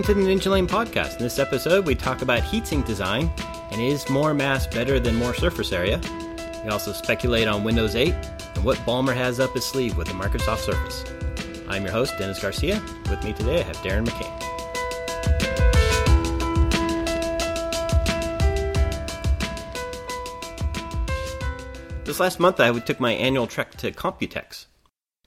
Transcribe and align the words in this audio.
Welcome 0.00 0.14
to 0.14 0.24
the 0.24 0.34
Ninjalane 0.34 0.66
podcast. 0.66 1.18
In 1.18 1.24
this 1.24 1.38
episode, 1.38 1.84
we 1.84 1.94
talk 1.94 2.22
about 2.22 2.40
heatsink 2.40 2.86
design 2.86 3.30
and 3.70 3.82
is 3.82 4.08
more 4.08 4.32
mass 4.32 4.66
better 4.66 4.98
than 4.98 5.14
more 5.16 5.34
surface 5.34 5.72
area. 5.72 6.00
We 6.64 6.70
also 6.70 6.92
speculate 6.92 7.46
on 7.46 7.64
Windows 7.64 7.94
8 7.94 8.14
and 8.54 8.64
what 8.64 8.78
Ballmer 8.78 9.14
has 9.14 9.40
up 9.40 9.52
his 9.52 9.66
sleeve 9.66 9.98
with 9.98 10.06
the 10.06 10.14
Microsoft 10.14 10.60
Surface. 10.60 11.04
I'm 11.68 11.82
your 11.82 11.92
host, 11.92 12.16
Dennis 12.16 12.40
Garcia. 12.40 12.82
With 13.10 13.22
me 13.22 13.34
today, 13.34 13.60
I 13.60 13.64
have 13.64 13.76
Darren 13.76 14.06
McCain. 14.06 14.34
This 22.06 22.18
last 22.18 22.40
month, 22.40 22.58
I 22.58 22.72
took 22.78 23.00
my 23.00 23.12
annual 23.12 23.46
trek 23.46 23.72
to 23.72 23.92
Computex. 23.92 24.64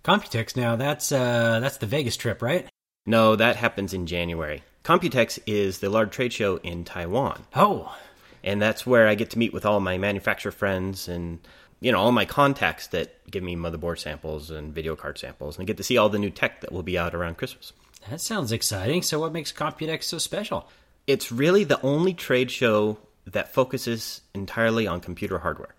Computex 0.04 0.58
now, 0.58 0.76
that's 0.76 1.12
uh 1.12 1.60
that's 1.60 1.78
the 1.78 1.86
Vegas 1.86 2.18
trip, 2.18 2.42
right? 2.42 2.73
No, 3.06 3.36
that 3.36 3.56
happens 3.58 3.94
in 3.94 4.08
January. 4.08 4.64
Computex 4.84 5.40
is 5.46 5.80
the 5.80 5.90
large 5.90 6.12
trade 6.12 6.34
show 6.34 6.58
in 6.58 6.84
Taiwan. 6.84 7.44
Oh, 7.56 7.96
and 8.44 8.62
that's 8.62 8.86
where 8.86 9.08
I 9.08 9.16
get 9.16 9.30
to 9.32 9.40
meet 9.40 9.54
with 9.54 9.66
all 9.66 9.80
my 9.80 9.98
manufacturer 9.98 10.52
friends 10.52 11.08
and 11.08 11.40
you 11.80 11.92
know 11.92 12.00
all 12.00 12.12
my 12.12 12.26
contacts 12.26 12.88
that 12.88 13.30
give 13.30 13.44
me 13.44 13.56
motherboard 13.56 14.00
samples 14.00 14.50
and 14.52 14.74
video 14.74 14.96
card 14.96 15.18
samples, 15.18 15.58
and 15.58 15.64
I 15.64 15.66
get 15.66 15.78
to 15.78 15.84
see 15.84 15.98
all 15.98 16.10
the 16.10 16.20
new 16.20 16.30
tech 16.30 16.62
that 16.62 16.72
will 16.72 16.84
be 16.84 16.98
out 16.98 17.14
around 17.16 17.38
Christmas. 17.38 17.74
that 18.10 18.22
sounds 18.22 18.52
exciting. 18.52 19.02
So 19.02 19.20
what 19.20 19.34
makes 19.34 19.52
Computex 19.52 20.04
so 20.04 20.18
special? 20.18 20.68
It's 21.08 21.32
really 21.32 21.64
the 21.66 21.82
only 21.82 22.14
trade 22.14 22.52
show 22.52 22.98
that 23.26 23.54
focuses 23.54 24.22
entirely 24.34 24.88
on 24.88 25.00
computer 25.02 25.40
hardware. 25.40 25.76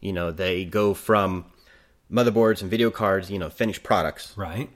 You 0.00 0.12
know, 0.12 0.30
they 0.30 0.64
go 0.66 0.92
from 0.94 1.46
motherboards 2.12 2.60
and 2.62 2.70
video 2.70 2.90
cards, 2.90 3.30
you 3.30 3.38
know, 3.38 3.48
finished 3.50 3.82
products, 3.82 4.32
Right. 4.36 4.68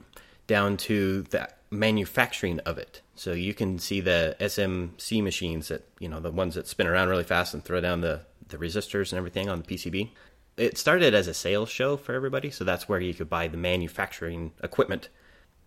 down 0.46 0.76
to 0.78 1.22
the 1.22 1.48
manufacturing 1.70 2.60
of 2.60 2.78
it. 2.78 3.02
So 3.14 3.32
you 3.32 3.54
can 3.54 3.78
see 3.78 4.00
the 4.00 4.36
SMC 4.40 5.22
machines 5.22 5.68
that, 5.68 5.86
you 5.98 6.08
know, 6.08 6.20
the 6.20 6.30
ones 6.30 6.54
that 6.54 6.66
spin 6.66 6.86
around 6.86 7.08
really 7.08 7.24
fast 7.24 7.54
and 7.54 7.64
throw 7.64 7.80
down 7.80 8.00
the, 8.00 8.22
the 8.48 8.56
resistors 8.56 9.12
and 9.12 9.18
everything 9.18 9.48
on 9.48 9.62
the 9.62 9.64
PCB. 9.64 10.10
It 10.56 10.78
started 10.78 11.14
as 11.14 11.28
a 11.28 11.34
sales 11.34 11.68
show 11.68 11.96
for 11.96 12.14
everybody, 12.14 12.50
so 12.50 12.64
that's 12.64 12.88
where 12.88 13.00
you 13.00 13.14
could 13.14 13.28
buy 13.28 13.48
the 13.48 13.56
manufacturing 13.56 14.52
equipment. 14.62 15.08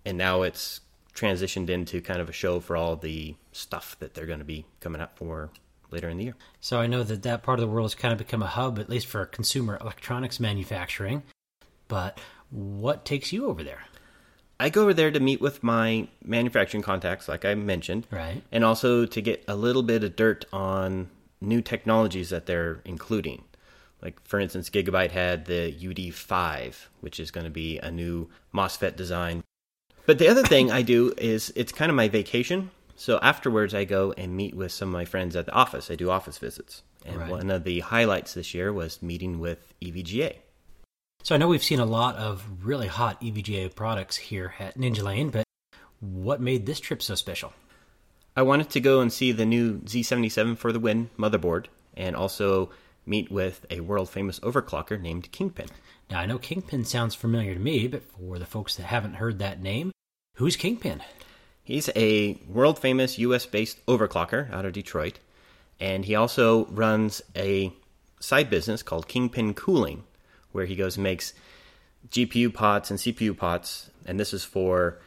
And 0.04 0.18
now 0.18 0.42
it's 0.42 0.82
transitioned 1.16 1.70
into 1.70 2.02
kind 2.02 2.20
of 2.20 2.30
a 2.30 2.34
show 2.34 2.60
for 2.60 2.76
all 2.76 2.96
the 2.96 3.36
stuff 3.52 3.96
that 4.00 4.14
they're 4.14 4.26
going 4.26 4.40
to 4.40 4.46
be 4.46 4.66
coming 4.80 5.02
out 5.02 5.16
for 5.16 5.50
later 5.92 6.10
in 6.10 6.18
the 6.18 6.24
year. 6.26 6.36
So 6.60 6.80
I 6.80 6.88
know 6.88 7.04
that 7.04 7.24
that 7.24 7.44
part 7.44 7.60
of 7.60 7.62
the 7.62 7.72
world 7.72 7.86
has 7.86 7.96
kind 7.96 8.12
of 8.12 8.18
become 8.18 8.42
a 8.42 8.48
hub, 8.48 8.80
at 8.80 8.90
least 8.90 9.08
for 9.08 9.26
consumer 9.26 9.78
electronics 9.80 10.40
manufacturing. 10.40 11.24
But 11.88 12.20
what 12.50 13.06
takes 13.06 13.34
you 13.34 13.48
over 13.48 13.64
there? 13.64 13.84
I 14.62 14.70
go 14.70 14.84
over 14.84 14.94
there 14.94 15.10
to 15.12 15.20
meet 15.20 15.42
with 15.42 15.64
my 15.64 16.08
manufacturing 16.24 16.84
contacts, 16.84 17.28
like 17.28 17.46
I 17.46 17.56
mentioned, 17.56 18.06
Right. 18.12 18.44
and 18.52 18.64
also 18.64 19.06
to 19.06 19.22
get 19.22 19.44
a 19.48 19.56
little 19.56 19.82
bit 19.84 20.04
of 20.04 20.16
dirt 20.16 20.46
on 20.54 21.10
new 21.42 21.62
technologies 21.62 22.30
that 22.30 22.46
they're 22.46 22.82
including. 22.86 23.44
Like, 24.02 24.20
for 24.28 24.40
instance, 24.40 24.70
Gigabyte 24.70 25.12
had 25.12 25.46
the 25.46 25.72
UD5, 25.72 26.88
which 27.02 27.20
is 27.20 27.32
going 27.32 27.46
to 27.46 27.52
be 27.52 27.80
a 27.80 27.90
new 27.92 28.30
MOSFET 28.54 28.96
design. 28.96 29.44
But 30.06 30.20
the 30.20 30.28
other 30.28 30.44
thing 30.44 30.72
I 30.72 30.82
do 30.82 31.14
is 31.18 31.52
it's 31.56 31.72
kind 31.72 31.90
of 31.90 31.96
my 31.96 32.08
vacation. 32.08 32.72
So 32.96 33.20
afterwards, 33.24 33.74
I 33.74 33.84
go 33.86 34.14
and 34.18 34.36
meet 34.36 34.56
with 34.56 34.72
some 34.72 34.90
of 34.90 34.94
my 34.94 35.06
friends 35.06 35.36
at 35.36 35.48
the 35.48 35.54
office. 35.54 35.90
I 35.90 35.96
do 35.96 36.10
office 36.12 36.38
visits. 36.38 36.84
And 37.06 37.18
Right. 37.18 37.32
one 37.32 37.50
of 37.50 37.64
the 37.64 37.80
highlights 37.80 38.36
this 38.36 38.54
year 38.54 38.72
was 38.72 39.02
meeting 39.02 39.40
with 39.40 39.74
EVGA. 39.82 40.36
So 41.24 41.36
I 41.36 41.38
know 41.38 41.48
we've 41.48 41.64
seen 41.64 41.80
a 41.80 41.86
lot 41.86 42.16
of 42.16 42.44
really 42.64 42.88
hot 42.88 43.22
EVGA 43.22 43.76
products 43.76 44.18
here 44.18 44.56
at 44.58 44.76
Ninjalane, 44.76 45.32
but 45.32 45.44
what 46.00 46.42
made 46.42 46.66
this 46.66 46.80
trip 46.80 47.04
so 47.04 47.14
special? 47.14 47.54
I 48.36 48.42
wanted 48.42 48.72
to 48.72 48.80
go 48.80 49.02
and 49.02 49.14
see 49.14 49.32
the 49.32 49.46
new 49.46 49.80
Z77 49.82 50.58
for 50.58 50.72
the 50.72 50.80
Win 50.80 51.12
motherboard 51.20 51.68
and 51.96 52.16
also 52.16 52.72
meet 53.06 53.32
with 53.32 53.68
a 53.70 53.82
world 53.82 54.10
famous 54.10 54.40
overclocker 54.40 55.00
named 55.00 55.32
Kingpin. 55.32 55.68
Now 56.10 56.22
I 56.22 56.26
know 56.26 56.40
Kingpin 56.40 56.86
sounds 56.86 57.14
familiar 57.14 57.54
to 57.54 57.60
me, 57.60 57.88
but 57.88 58.04
for 58.04 58.40
the 58.40 58.46
folks 58.48 58.76
that 58.78 58.84
haven't 58.84 59.16
heard 59.16 59.38
that 59.40 59.62
name, 59.62 59.92
who's 60.38 60.56
Kingpin? 60.56 61.04
He's 61.64 61.90
a 61.96 62.34
world 62.50 62.80
famous 62.80 63.20
US 63.20 63.46
based 63.46 63.86
overclocker 63.86 64.52
out 64.52 64.66
of 64.66 64.74
Detroit, 64.74 65.20
and 65.80 66.04
he 66.04 66.16
also 66.16 66.66
runs 66.66 67.22
a 67.36 67.72
side 68.20 68.50
business 68.50 68.82
called 68.82 69.08
Kingpin 69.08 69.54
Cooling, 69.54 70.04
where 70.52 70.66
he 70.66 70.76
goes 70.76 70.98
and 70.98 71.04
makes 71.04 71.34
GPU 72.10 72.54
pots 72.54 72.90
and 72.90 73.00
CPU 73.00 73.36
pots, 73.36 73.90
and 74.06 74.20
this 74.20 74.34
is 74.34 74.44
for 74.44 75.00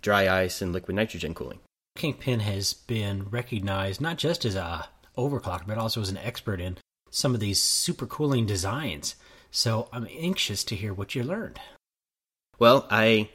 dry 0.00 0.28
ice 0.28 0.62
and 0.62 0.72
liquid 0.72 0.96
nitrogen 0.96 1.34
cooling. 1.34 1.60
Kingpin 1.96 2.40
has 2.40 2.72
been 2.72 3.28
recognized 3.30 4.00
not 4.00 4.16
just 4.16 4.44
as 4.44 4.54
a 4.54 4.88
overclocker, 5.16 5.66
but 5.66 5.78
also 5.78 6.00
as 6.00 6.08
an 6.08 6.18
expert 6.18 6.60
in 6.60 6.78
some 7.10 7.34
of 7.34 7.40
these 7.40 7.60
super 7.60 8.06
cooling 8.06 8.46
designs. 8.46 9.16
So 9.50 9.88
I'm 9.92 10.06
anxious 10.16 10.62
to 10.64 10.76
hear 10.76 10.94
what 10.94 11.14
you 11.14 11.22
learned. 11.22 11.58
Well, 12.58 12.86
I 12.90 13.30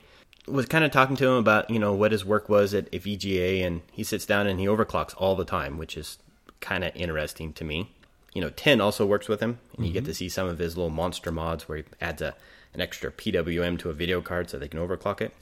was 0.48 0.66
kind 0.68 0.86
of 0.86 0.92
talking 0.92 1.16
to 1.18 1.28
him 1.28 1.34
about, 1.34 1.70
you 1.70 1.80
know, 1.80 1.94
what 1.94 2.12
his 2.12 2.24
work 2.24 2.48
was 2.48 2.74
at 2.74 2.92
EVGA, 2.92 3.66
and 3.66 3.82
he 3.92 4.04
sits 4.04 4.26
down 4.26 4.48
and 4.48 4.60
he 4.60 4.68
overclocks 4.68 5.14
all 5.18 5.36
the 5.36 5.46
time, 5.46 5.78
which 5.78 5.98
is 5.98 6.18
kind 6.62 6.84
of 6.84 6.96
interesting 6.96 7.52
to 7.54 7.64
me. 7.64 7.92
You 8.36 8.42
know, 8.42 8.52
TiN 8.52 8.80
also 8.80 9.06
works 9.08 9.28
with 9.28 9.40
him, 9.40 9.58
and 9.76 9.88
you 9.88 9.92
get 9.92 10.04
mm-hmm. 10.04 10.10
to 10.10 10.14
see 10.14 10.30
some 10.30 10.48
of 10.48 10.60
his 10.60 10.78
little 10.78 10.92
monster 10.92 11.32
mods 11.32 11.68
where 11.68 11.80
he 11.80 11.84
adds 12.00 12.22
a 12.22 12.36
an 12.76 12.82
extra 12.82 13.10
PWM 13.10 13.80
to 13.80 13.90
a 13.90 13.94
video 13.94 14.22
card 14.22 14.50
so 14.50 14.60
they 14.60 14.68
can 14.68 14.80
overclock 14.80 15.22
it. 15.22 15.34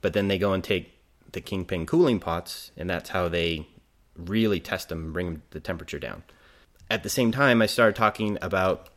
But 0.00 0.12
then 0.12 0.28
they 0.28 0.38
go 0.38 0.52
and 0.52 0.62
take 0.62 0.92
the 1.32 1.40
Kingpin 1.40 1.86
cooling 1.86 2.20
pots, 2.20 2.70
and 2.76 2.88
that's 2.88 3.10
how 3.10 3.28
they 3.28 3.66
really 4.16 4.60
test 4.60 4.90
them 4.90 5.04
and 5.04 5.12
bring 5.12 5.42
the 5.50 5.60
temperature 5.60 5.98
down. 5.98 6.22
At 6.90 7.02
the 7.02 7.08
same 7.08 7.32
time, 7.32 7.62
I 7.62 7.66
started 7.66 7.96
talking 7.96 8.38
about 8.42 8.88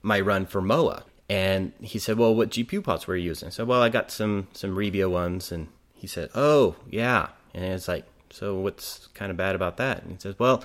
my 0.00 0.18
run 0.20 0.46
for 0.46 0.60
MOA. 0.60 1.04
And 1.28 1.72
he 1.80 1.98
said, 1.98 2.18
Well, 2.18 2.34
what 2.34 2.50
GPU 2.50 2.82
pots 2.82 3.06
were 3.06 3.16
you 3.16 3.24
using? 3.26 3.48
I 3.48 3.50
said, 3.50 3.66
Well, 3.66 3.82
I 3.82 3.88
got 3.88 4.10
some 4.10 4.48
some 4.52 4.76
Revio 4.76 5.10
ones. 5.10 5.52
And 5.52 5.68
he 5.94 6.06
said, 6.06 6.30
Oh, 6.34 6.76
yeah. 6.90 7.28
And 7.54 7.64
it's 7.64 7.88
like, 7.88 8.04
So 8.30 8.58
what's 8.58 9.08
kind 9.14 9.30
of 9.30 9.36
bad 9.36 9.54
about 9.54 9.76
that? 9.76 10.02
And 10.02 10.12
he 10.12 10.18
says, 10.18 10.38
Well, 10.38 10.64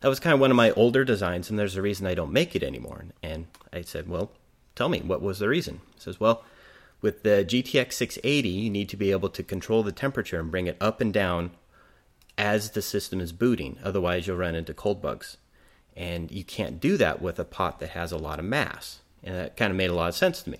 that 0.00 0.08
was 0.08 0.20
kind 0.20 0.34
of 0.34 0.40
one 0.40 0.50
of 0.50 0.56
my 0.56 0.70
older 0.72 1.04
designs, 1.04 1.50
and 1.50 1.58
there's 1.58 1.76
a 1.76 1.82
reason 1.82 2.06
I 2.06 2.14
don't 2.14 2.32
make 2.32 2.54
it 2.54 2.62
anymore. 2.62 3.06
And 3.22 3.46
I 3.72 3.82
said, 3.82 4.08
Well, 4.08 4.32
tell 4.74 4.88
me, 4.88 5.00
what 5.00 5.22
was 5.22 5.38
the 5.38 5.48
reason? 5.48 5.80
He 5.94 6.00
says, 6.00 6.20
Well, 6.20 6.44
with 7.00 7.22
the 7.22 7.44
GTX 7.46 7.92
680, 7.92 8.48
you 8.48 8.70
need 8.70 8.88
to 8.88 8.96
be 8.96 9.10
able 9.10 9.28
to 9.30 9.42
control 9.42 9.82
the 9.82 9.92
temperature 9.92 10.40
and 10.40 10.50
bring 10.50 10.66
it 10.66 10.76
up 10.80 11.00
and 11.00 11.12
down 11.12 11.52
as 12.36 12.70
the 12.70 12.82
system 12.82 13.20
is 13.20 13.32
booting. 13.32 13.78
Otherwise, 13.82 14.26
you'll 14.26 14.36
run 14.36 14.54
into 14.54 14.74
cold 14.74 15.02
bugs. 15.02 15.36
And 15.96 16.30
you 16.30 16.44
can't 16.44 16.80
do 16.80 16.96
that 16.96 17.20
with 17.20 17.40
a 17.40 17.44
pot 17.44 17.80
that 17.80 17.90
has 17.90 18.12
a 18.12 18.16
lot 18.16 18.38
of 18.38 18.44
mass. 18.44 19.00
And 19.24 19.34
that 19.34 19.56
kind 19.56 19.70
of 19.70 19.76
made 19.76 19.90
a 19.90 19.94
lot 19.94 20.08
of 20.08 20.14
sense 20.14 20.42
to 20.42 20.50
me. 20.50 20.58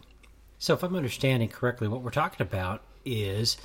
So 0.59 0.75
if 0.75 0.82
I'm 0.82 0.97
understanding 0.97 1.49
correctly, 1.49 1.87
what 1.87 2.03
we're 2.03 2.10
talking 2.10 2.44
about 2.44 2.82
is 3.05 3.56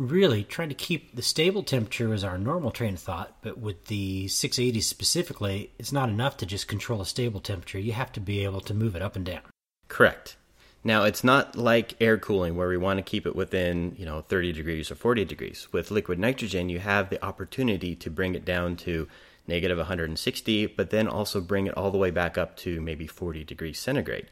really 0.00 0.42
trying 0.42 0.70
to 0.70 0.74
keep 0.74 1.14
the 1.14 1.22
stable 1.22 1.62
temperature 1.62 2.14
as 2.14 2.24
our 2.24 2.38
normal 2.38 2.70
train 2.70 2.94
of 2.94 3.00
thought, 3.00 3.36
but 3.42 3.58
with 3.58 3.84
the 3.84 4.26
680 4.28 4.80
specifically, 4.80 5.70
it's 5.78 5.92
not 5.92 6.08
enough 6.08 6.38
to 6.38 6.46
just 6.46 6.66
control 6.66 7.02
a 7.02 7.06
stable 7.06 7.40
temperature. 7.40 7.78
You 7.78 7.92
have 7.92 8.10
to 8.12 8.20
be 8.20 8.42
able 8.42 8.62
to 8.62 8.72
move 8.72 8.96
it 8.96 9.02
up 9.02 9.14
and 9.14 9.26
down. 9.26 9.42
Correct. 9.88 10.36
Now, 10.82 11.04
it's 11.04 11.22
not 11.22 11.54
like 11.54 12.00
air 12.00 12.16
cooling 12.16 12.56
where 12.56 12.68
we 12.68 12.78
want 12.78 12.96
to 12.96 13.02
keep 13.02 13.26
it 13.26 13.36
within, 13.36 13.94
you 13.98 14.06
know, 14.06 14.22
30 14.22 14.54
degrees 14.54 14.90
or 14.90 14.94
40 14.94 15.26
degrees. 15.26 15.68
With 15.70 15.90
liquid 15.90 16.18
nitrogen, 16.18 16.70
you 16.70 16.78
have 16.78 17.10
the 17.10 17.22
opportunity 17.22 17.94
to 17.96 18.08
bring 18.08 18.34
it 18.34 18.46
down 18.46 18.76
to 18.76 19.06
negative 19.46 19.76
160, 19.76 20.66
but 20.66 20.88
then 20.88 21.06
also 21.08 21.42
bring 21.42 21.66
it 21.66 21.76
all 21.76 21.90
the 21.90 21.98
way 21.98 22.10
back 22.10 22.38
up 22.38 22.56
to 22.58 22.80
maybe 22.80 23.06
40 23.06 23.44
degrees 23.44 23.78
centigrade. 23.78 24.30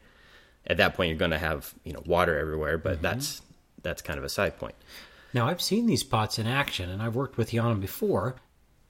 At 0.67 0.79
that 0.79 0.95
point, 0.95 1.11
you're 1.11 1.19
going 1.19 1.33
to 1.33 1.39
have, 1.39 1.75
you 1.85 1.93
know, 1.93 2.03
water 2.07 2.39
everywhere, 2.39 2.79
but 2.79 2.95
mm-hmm. 2.95 3.03
that's 3.03 3.43
that's 3.83 4.01
kind 4.01 4.19
of 4.19 4.25
a 4.25 4.29
side 4.31 4.59
point. 4.59 4.75
Now, 5.35 5.47
I've 5.47 5.61
seen 5.63 5.87
these 5.87 6.03
pots 6.05 6.39
in 6.39 6.47
action, 6.47 6.89
and 6.91 7.03
I've 7.03 7.15
worked 7.15 7.37
with 7.37 7.53
you 7.53 7.61
on 7.61 7.71
them 7.71 7.81
before, 7.81 8.37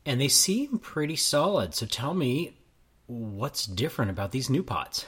and 0.06 0.20
they 0.20 0.28
seem 0.28 0.78
pretty 0.78 1.16
solid. 1.16 1.74
So 1.74 1.84
tell 1.86 2.14
me, 2.14 2.56
what's 3.06 3.66
different 3.66 4.10
about 4.10 4.32
these 4.32 4.48
new 4.48 4.62
pots? 4.62 5.04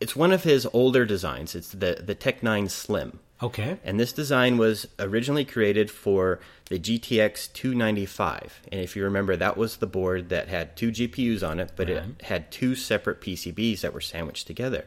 It's 0.00 0.14
one 0.14 0.30
of 0.30 0.44
his 0.44 0.66
older 0.72 1.04
designs. 1.04 1.54
It's 1.56 1.70
the 1.72 2.00
the 2.04 2.14
TEK-9 2.14 2.70
Slim. 2.70 3.18
Okay. 3.42 3.78
And 3.84 3.98
this 3.98 4.12
design 4.12 4.58
was 4.58 4.86
originally 4.98 5.44
created 5.44 5.90
for 5.90 6.40
the 6.70 6.78
GTX 6.78 7.52
295. 7.52 8.62
And 8.72 8.80
if 8.80 8.96
you 8.96 9.04
remember, 9.04 9.36
that 9.36 9.56
was 9.56 9.76
the 9.76 9.86
board 9.86 10.28
that 10.28 10.48
had 10.48 10.76
two 10.76 10.90
GPUs 10.90 11.48
on 11.48 11.60
it, 11.60 11.72
but 11.76 11.88
Right. 11.88 11.96
it 11.98 12.22
had 12.22 12.50
two 12.50 12.74
separate 12.74 13.20
PCBs 13.20 13.80
that 13.82 13.92
were 13.92 14.00
sandwiched 14.00 14.46
together. 14.46 14.86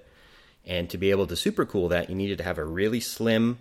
And 0.65 0.89
to 0.89 0.97
be 0.97 1.11
able 1.11 1.27
to 1.27 1.33
supercool 1.35 1.89
that, 1.89 2.09
you 2.09 2.15
needed 2.15 2.37
to 2.39 2.43
have 2.43 2.57
a 2.57 2.65
really 2.65 2.99
slim 2.99 3.59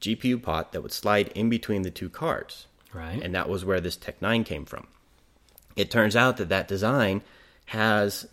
GPU 0.00 0.42
pot 0.42 0.72
that 0.72 0.82
would 0.82 0.92
slide 0.92 1.28
in 1.28 1.48
between 1.48 1.82
the 1.82 1.90
two 1.90 2.08
cards. 2.08 2.66
Right. 2.92 3.20
And 3.22 3.34
that 3.34 3.48
was 3.48 3.64
where 3.64 3.80
this 3.80 3.96
TEK-9 3.96 4.44
came 4.44 4.64
from. 4.64 4.86
It 5.76 5.90
turns 5.90 6.16
out 6.16 6.36
that 6.38 6.48
that 6.48 6.68
design 6.68 7.22
has 7.66 8.26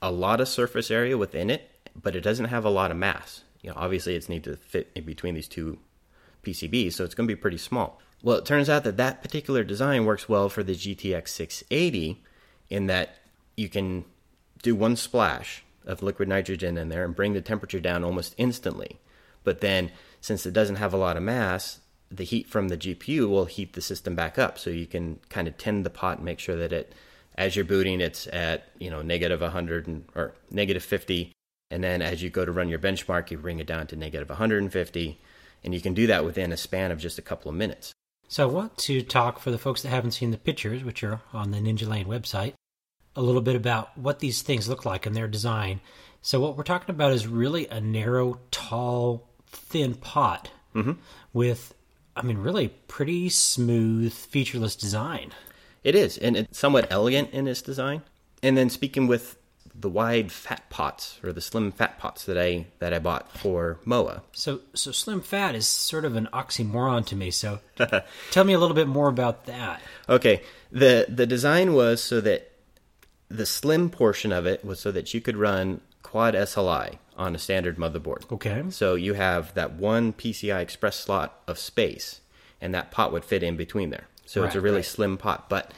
a 0.00 0.10
lot 0.10 0.40
of 0.40 0.48
surface 0.48 0.90
area 0.90 1.18
within 1.18 1.50
it, 1.50 1.70
but 1.94 2.16
it 2.16 2.22
doesn't 2.22 2.46
have 2.46 2.64
a 2.64 2.70
lot 2.70 2.90
of 2.90 2.96
mass. 2.96 3.42
You 3.62 3.70
know, 3.70 3.76
obviously, 3.76 4.14
it's 4.14 4.28
need 4.28 4.44
to 4.44 4.56
fit 4.56 4.90
in 4.94 5.04
between 5.04 5.34
these 5.34 5.48
two 5.48 5.78
PCBs, 6.42 6.94
so 6.94 7.04
it's 7.04 7.14
going 7.14 7.28
to 7.28 7.34
be 7.34 7.40
pretty 7.40 7.58
small. 7.58 8.00
Well, 8.22 8.38
it 8.38 8.46
turns 8.46 8.68
out 8.68 8.84
that 8.84 8.96
that 8.96 9.22
particular 9.22 9.64
design 9.64 10.04
works 10.04 10.28
well 10.28 10.48
for 10.48 10.62
the 10.62 10.74
GTX 10.74 11.28
680 11.28 12.22
in 12.70 12.86
that 12.86 13.16
you 13.56 13.68
can 13.68 14.04
do 14.62 14.74
one 14.74 14.96
splash 14.96 15.64
of 15.84 16.02
liquid 16.02 16.28
nitrogen 16.28 16.78
in 16.78 16.88
there 16.88 17.04
and 17.04 17.14
bring 17.14 17.32
the 17.32 17.40
temperature 17.40 17.80
down 17.80 18.04
almost 18.04 18.34
instantly. 18.38 18.98
But 19.44 19.60
then, 19.60 19.92
since 20.26 20.44
it 20.44 20.52
doesn't 20.52 20.76
have 20.76 20.92
a 20.92 20.96
lot 20.96 21.16
of 21.16 21.22
mass, 21.22 21.78
the 22.10 22.24
heat 22.24 22.48
from 22.48 22.66
the 22.66 22.76
GPU 22.76 23.28
will 23.28 23.44
heat 23.44 23.74
the 23.74 23.80
system 23.80 24.16
back 24.16 24.40
up. 24.40 24.58
So 24.58 24.70
you 24.70 24.84
can 24.84 25.20
kind 25.28 25.46
of 25.46 25.56
tend 25.56 25.86
the 25.86 25.90
pot 25.90 26.16
and 26.16 26.24
make 26.24 26.40
sure 26.40 26.56
that 26.56 26.72
it, 26.72 26.92
as 27.36 27.54
you're 27.54 27.64
booting, 27.64 28.00
it's 28.00 28.26
at 28.32 28.64
you 28.80 28.90
know 28.90 29.02
negative 29.02 29.40
100 29.40 29.86
and, 29.86 30.04
or 30.16 30.34
negative 30.50 30.82
50, 30.82 31.30
and 31.70 31.84
then 31.84 32.02
as 32.02 32.24
you 32.24 32.30
go 32.30 32.44
to 32.44 32.50
run 32.50 32.68
your 32.68 32.80
benchmark, 32.80 33.30
you 33.30 33.38
bring 33.38 33.60
it 33.60 33.68
down 33.68 33.86
to 33.86 33.94
negative 33.94 34.28
150, 34.28 35.18
and 35.62 35.72
you 35.72 35.80
can 35.80 35.94
do 35.94 36.08
that 36.08 36.24
within 36.24 36.50
a 36.50 36.56
span 36.56 36.90
of 36.90 36.98
just 36.98 37.20
a 37.20 37.22
couple 37.22 37.48
of 37.48 37.56
minutes. 37.56 37.92
So 38.26 38.48
I 38.48 38.50
want 38.50 38.76
to 38.78 39.02
talk 39.02 39.38
for 39.38 39.52
the 39.52 39.58
folks 39.58 39.82
that 39.82 39.90
haven't 39.90 40.10
seen 40.10 40.32
the 40.32 40.38
pictures, 40.38 40.82
which 40.82 41.04
are 41.04 41.20
on 41.32 41.52
the 41.52 41.58
Ninjalane 41.58 42.06
website, 42.06 42.54
a 43.14 43.22
little 43.22 43.42
bit 43.42 43.54
about 43.54 43.96
what 43.96 44.18
these 44.18 44.42
things 44.42 44.68
look 44.68 44.84
like 44.84 45.06
and 45.06 45.14
their 45.14 45.28
design. 45.28 45.80
So 46.20 46.40
what 46.40 46.56
we're 46.56 46.64
talking 46.64 46.92
about 46.92 47.12
is 47.12 47.28
really 47.28 47.68
a 47.68 47.80
narrow, 47.80 48.40
tall, 48.50 49.28
thin 49.56 49.94
pot 49.94 50.50
mm-hmm. 50.74 50.92
with, 51.32 51.74
I 52.14 52.22
mean, 52.22 52.38
really 52.38 52.68
pretty 52.88 53.28
smooth, 53.28 54.12
featureless 54.12 54.76
design. 54.76 55.32
It 55.82 55.94
is, 55.94 56.18
and 56.18 56.36
it's 56.36 56.58
somewhat 56.58 56.88
elegant 56.90 57.30
in 57.30 57.46
its 57.46 57.62
design. 57.62 58.02
And 58.42 58.56
then 58.56 58.70
speaking 58.70 59.06
with 59.06 59.36
the 59.78 59.88
wide 59.88 60.32
fat 60.32 60.68
pots 60.70 61.18
or 61.22 61.32
the 61.32 61.40
slim 61.40 61.70
fat 61.70 61.98
pots 61.98 62.24
that 62.24 62.38
I 62.38 62.66
that 62.78 62.92
I 62.92 62.98
bought 62.98 63.30
for 63.30 63.78
MOA. 63.84 64.22
So 64.32 64.60
so 64.74 64.90
slim 64.90 65.20
fat 65.20 65.54
is 65.54 65.66
sort 65.66 66.04
of 66.04 66.16
an 66.16 66.28
oxymoron 66.32 67.04
to 67.06 67.16
me. 67.16 67.30
So 67.30 67.60
tell 68.30 68.44
me 68.44 68.54
a 68.54 68.58
little 68.58 68.74
bit 68.74 68.88
more 68.88 69.08
about 69.08 69.46
that. 69.46 69.80
Okay. 70.08 70.42
The 70.72 71.06
the 71.08 71.26
design 71.26 71.74
was 71.74 72.02
so 72.02 72.20
that 72.22 72.50
the 73.28 73.46
slim 73.46 73.90
portion 73.90 74.32
of 74.32 74.46
it 74.46 74.64
was 74.64 74.80
so 74.80 74.90
that 74.92 75.12
you 75.12 75.20
could 75.20 75.36
run 75.36 75.80
quad 76.02 76.34
SLI 76.34 76.98
on 77.16 77.34
a 77.34 77.38
standard 77.38 77.76
motherboard. 77.76 78.30
Okay. 78.30 78.64
So 78.70 78.94
you 78.94 79.14
have 79.14 79.54
that 79.54 79.72
one 79.72 80.12
PCI 80.12 80.60
Express 80.60 80.96
slot 80.96 81.40
of 81.46 81.58
space 81.58 82.20
and 82.60 82.74
that 82.74 82.90
pot 82.90 83.12
would 83.12 83.24
fit 83.24 83.42
in 83.42 83.56
between 83.56 83.90
there. 83.90 84.06
So 84.24 84.40
right, 84.40 84.46
it's 84.46 84.56
a 84.56 84.60
really 84.60 84.76
right. 84.76 84.84
slim 84.84 85.16
pot, 85.16 85.48
but 85.48 85.72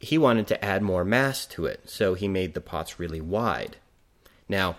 he 0.00 0.18
wanted 0.18 0.46
to 0.48 0.64
add 0.64 0.82
more 0.82 1.04
mass 1.04 1.46
to 1.46 1.66
it, 1.66 1.88
so 1.88 2.14
he 2.14 2.28
made 2.28 2.54
the 2.54 2.60
pots 2.60 2.98
really 2.98 3.20
wide. 3.20 3.76
Now, 4.48 4.76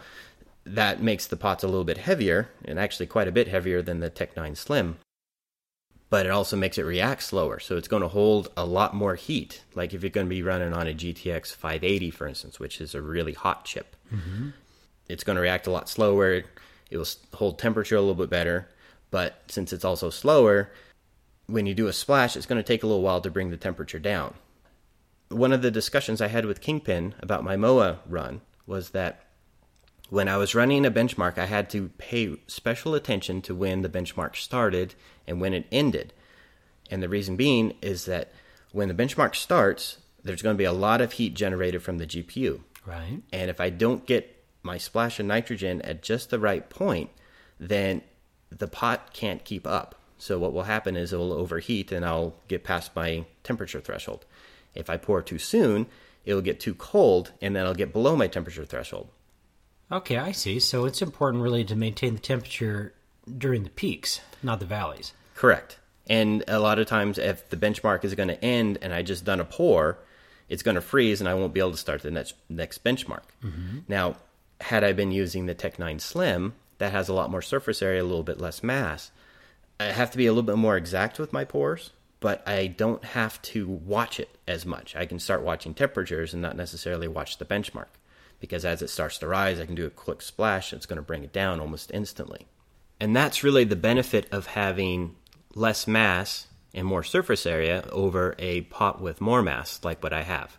that 0.65 1.01
makes 1.01 1.27
the 1.27 1.37
pots 1.37 1.63
a 1.63 1.67
little 1.67 1.83
bit 1.83 1.97
heavier, 1.97 2.49
and 2.63 2.79
actually 2.79 3.07
quite 3.07 3.27
a 3.27 3.31
bit 3.31 3.47
heavier 3.47 3.81
than 3.81 3.99
the 3.99 4.09
TEK-9 4.09 4.57
Slim. 4.57 4.97
But 6.09 6.25
it 6.25 6.31
also 6.31 6.55
makes 6.55 6.77
it 6.77 6.83
react 6.83 7.23
slower, 7.23 7.59
so 7.59 7.77
it's 7.77 7.87
going 7.87 8.03
to 8.03 8.07
hold 8.07 8.51
a 8.55 8.65
lot 8.65 8.93
more 8.93 9.15
heat. 9.15 9.63
Like 9.73 9.93
if 9.93 10.03
you're 10.03 10.09
going 10.09 10.27
to 10.27 10.29
be 10.29 10.43
running 10.43 10.73
on 10.73 10.87
a 10.87 10.93
GTX 10.93 11.53
580, 11.55 12.11
for 12.11 12.27
instance, 12.27 12.59
which 12.59 12.79
is 12.79 12.95
a 12.95 13.01
really 13.01 13.33
hot 13.33 13.65
chip, 13.65 13.95
mm-hmm. 14.13 14.49
It's 15.07 15.23
going 15.23 15.35
to 15.35 15.41
react 15.41 15.67
a 15.67 15.71
lot 15.71 15.89
slower. 15.89 16.43
It 16.89 16.97
will 16.97 17.07
hold 17.33 17.59
temperature 17.59 17.95
a 17.95 18.01
little 18.01 18.15
bit 18.15 18.29
better. 18.29 18.69
But 19.11 19.41
since 19.47 19.71
it's 19.71 19.85
also 19.85 20.09
slower, 20.09 20.71
when 21.47 21.65
you 21.65 21.73
do 21.73 21.87
a 21.87 21.93
splash, 21.93 22.35
it's 22.35 22.45
going 22.45 22.61
to 22.61 22.67
take 22.67 22.83
a 22.83 22.87
little 22.87 23.03
while 23.03 23.21
to 23.21 23.29
bring 23.29 23.49
the 23.49 23.57
temperature 23.57 23.99
down 23.99 24.33
one 25.29 25.51
of 25.51 25.61
the 25.61 25.71
discussions 25.71 26.21
I 26.21 26.27
had 26.27 26.45
with 26.45 26.61
Kingpin 26.61 27.15
about 27.19 27.43
my 27.43 27.55
MOA 27.55 27.99
run 28.07 28.41
was 28.67 28.91
that 28.91 29.21
when 30.09 30.27
I 30.27 30.37
was 30.37 30.53
running 30.53 30.85
a 30.85 30.91
benchmark, 30.91 31.37
I 31.37 31.45
had 31.45 31.69
to 31.71 31.89
pay 31.97 32.37
special 32.47 32.93
attention 32.93 33.41
to 33.43 33.55
when 33.55 33.81
the 33.81 33.89
benchmark 33.89 34.35
started 34.35 34.93
and 35.25 35.41
when 35.41 35.53
it 35.53 35.65
ended. 35.71 36.13
And 36.91 37.01
the 37.01 37.09
reason 37.09 37.35
being 37.35 37.73
is 37.81 38.05
that 38.05 38.31
when 38.71 38.87
the 38.87 38.93
benchmark 38.93 39.35
starts, 39.35 39.97
there's 40.23 40.43
going 40.43 40.55
to 40.55 40.57
be 40.57 40.65
a 40.65 40.71
lot 40.71 41.01
of 41.01 41.13
heat 41.13 41.33
generated 41.33 41.81
from 41.81 41.97
the 41.97 42.05
GPU. 42.05 42.61
Right. 42.85 43.21
And 43.33 43.49
if 43.49 43.59
I 43.59 43.71
don't 43.71 44.05
get 44.05 44.34
my 44.65 44.77
splash 44.77 45.19
of 45.19 45.25
nitrogen 45.25 45.81
at 45.83 46.01
just 46.01 46.29
the 46.29 46.39
right 46.39 46.69
point, 46.69 47.09
then 47.59 48.01
the 48.49 48.67
pot 48.67 49.13
can't 49.13 49.43
keep 49.45 49.65
up. 49.65 49.95
So 50.17 50.39
what 50.39 50.53
will 50.53 50.63
happen 50.63 50.95
is 50.95 51.13
it 51.13 51.17
will 51.17 51.33
overheat 51.33 51.91
and 51.91 52.05
I'll 52.05 52.35
get 52.47 52.63
past 52.63 52.95
my 52.95 53.25
temperature 53.43 53.79
threshold. 53.79 54.25
If 54.73 54.89
I 54.89 54.97
pour 54.97 55.21
too 55.21 55.39
soon, 55.39 55.87
it'll 56.25 56.41
get 56.41 56.59
too 56.59 56.73
cold 56.73 57.31
and 57.41 57.55
then 57.55 57.65
I'll 57.65 57.73
get 57.73 57.93
below 57.93 58.15
my 58.15 58.27
temperature 58.27 58.65
threshold. 58.65 59.09
Okay, 59.91 60.17
I 60.17 60.31
see. 60.31 60.59
So 60.59 60.85
it's 60.85 61.01
important 61.01 61.43
really 61.43 61.63
to 61.65 61.75
maintain 61.75 62.15
the 62.15 62.19
temperature 62.19 62.93
during 63.37 63.63
the 63.63 63.69
peaks, 63.69 64.21
not 64.41 64.59
the 64.59 64.65
valleys. 64.65 65.13
Correct. 65.35 65.77
And 66.07 66.43
a 66.47 66.59
lot 66.59 66.79
of 66.79 66.87
times, 66.87 67.17
if 67.17 67.49
the 67.49 67.57
benchmark 67.57 68.03
is 68.03 68.13
going 68.15 68.29
to 68.29 68.43
end 68.43 68.77
and 68.81 68.93
I 68.93 69.01
just 69.01 69.25
done 69.25 69.39
a 69.39 69.45
pour, 69.45 69.97
it's 70.49 70.63
going 70.63 70.75
to 70.75 70.81
freeze 70.81 71.19
and 71.19 71.27
I 71.27 71.33
won't 71.33 71.53
be 71.53 71.59
able 71.59 71.71
to 71.71 71.77
start 71.77 72.03
the 72.03 72.11
next 72.11 72.35
next 72.49 72.83
benchmark. 72.83 73.23
Mm-hmm. 73.43 73.79
Now, 73.87 74.15
had 74.61 74.83
I 74.83 74.93
been 74.93 75.11
using 75.11 75.45
the 75.45 75.53
TEK-9 75.53 75.99
Slim, 76.01 76.53
that 76.77 76.91
has 76.91 77.09
a 77.09 77.13
lot 77.13 77.31
more 77.31 77.41
surface 77.41 77.81
area, 77.81 78.01
a 78.01 78.03
little 78.03 78.23
bit 78.23 78.39
less 78.39 78.63
mass. 78.63 79.11
I 79.79 79.85
have 79.85 80.11
to 80.11 80.17
be 80.17 80.25
a 80.25 80.31
little 80.31 80.43
bit 80.43 80.57
more 80.57 80.77
exact 80.77 81.19
with 81.19 81.33
my 81.33 81.43
pours 81.43 81.91
but 82.25 82.41
I 82.47 82.65
don't 82.65 83.03
have 83.03 83.39
to 83.43 83.67
watch 83.67 84.19
it 84.19 84.29
as 84.47 84.65
much. 84.65 84.95
I 84.95 85.05
can 85.05 85.19
start 85.19 85.43
watching 85.43 85.75
temperatures 85.75 86.33
and 86.33 86.41
not 86.41 86.55
necessarily 86.55 87.07
watch 87.07 87.37
the 87.37 87.45
benchmark 87.45 87.85
because 88.39 88.65
as 88.65 88.81
it 88.81 88.89
starts 88.89 89.19
to 89.19 89.27
rise, 89.27 89.59
I 89.59 89.67
can 89.67 89.75
do 89.75 89.85
a 89.85 89.91
quick 89.91 90.23
splash 90.23 90.71
and 90.71 90.79
it's 90.79 90.87
going 90.87 90.97
to 90.97 91.03
bring 91.03 91.23
it 91.23 91.31
down 91.31 91.59
almost 91.59 91.91
instantly. 91.93 92.47
And 92.99 93.15
that's 93.15 93.43
really 93.43 93.63
the 93.63 93.75
benefit 93.75 94.27
of 94.31 94.47
having 94.47 95.15
less 95.53 95.85
mass 95.85 96.47
and 96.73 96.87
more 96.87 97.03
surface 97.03 97.45
area 97.45 97.87
over 97.91 98.33
a 98.39 98.61
pot 98.61 98.99
with 98.99 99.21
more 99.21 99.43
mass 99.43 99.81
like 99.83 100.01
what 100.01 100.11
I 100.11 100.23
have. 100.23 100.57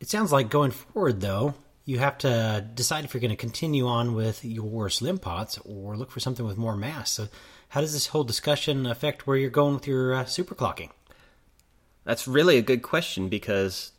It 0.00 0.10
sounds 0.10 0.30
like 0.30 0.50
going 0.50 0.72
forward, 0.72 1.22
though, 1.22 1.54
you 1.88 1.98
have 1.98 2.18
to 2.18 2.62
decide 2.74 3.06
if 3.06 3.14
you're 3.14 3.20
going 3.22 3.30
to 3.30 3.36
continue 3.36 3.86
on 3.86 4.12
with 4.12 4.44
your 4.44 4.90
slim 4.90 5.16
pots 5.16 5.58
or 5.64 5.96
look 5.96 6.10
for 6.10 6.20
something 6.20 6.44
with 6.44 6.58
more 6.58 6.76
mass. 6.76 7.10
So 7.12 7.28
how 7.70 7.80
does 7.80 7.94
this 7.94 8.08
whole 8.08 8.24
discussion 8.24 8.84
affect 8.84 9.26
where 9.26 9.38
you're 9.38 9.48
going 9.48 9.72
with 9.72 9.86
your 9.86 10.12
uh, 10.12 10.24
superclocking? 10.24 10.90
That's 12.04 12.28
really 12.28 12.58
a 12.58 12.62
good 12.62 12.82
question 12.82 13.30
because 13.30 13.92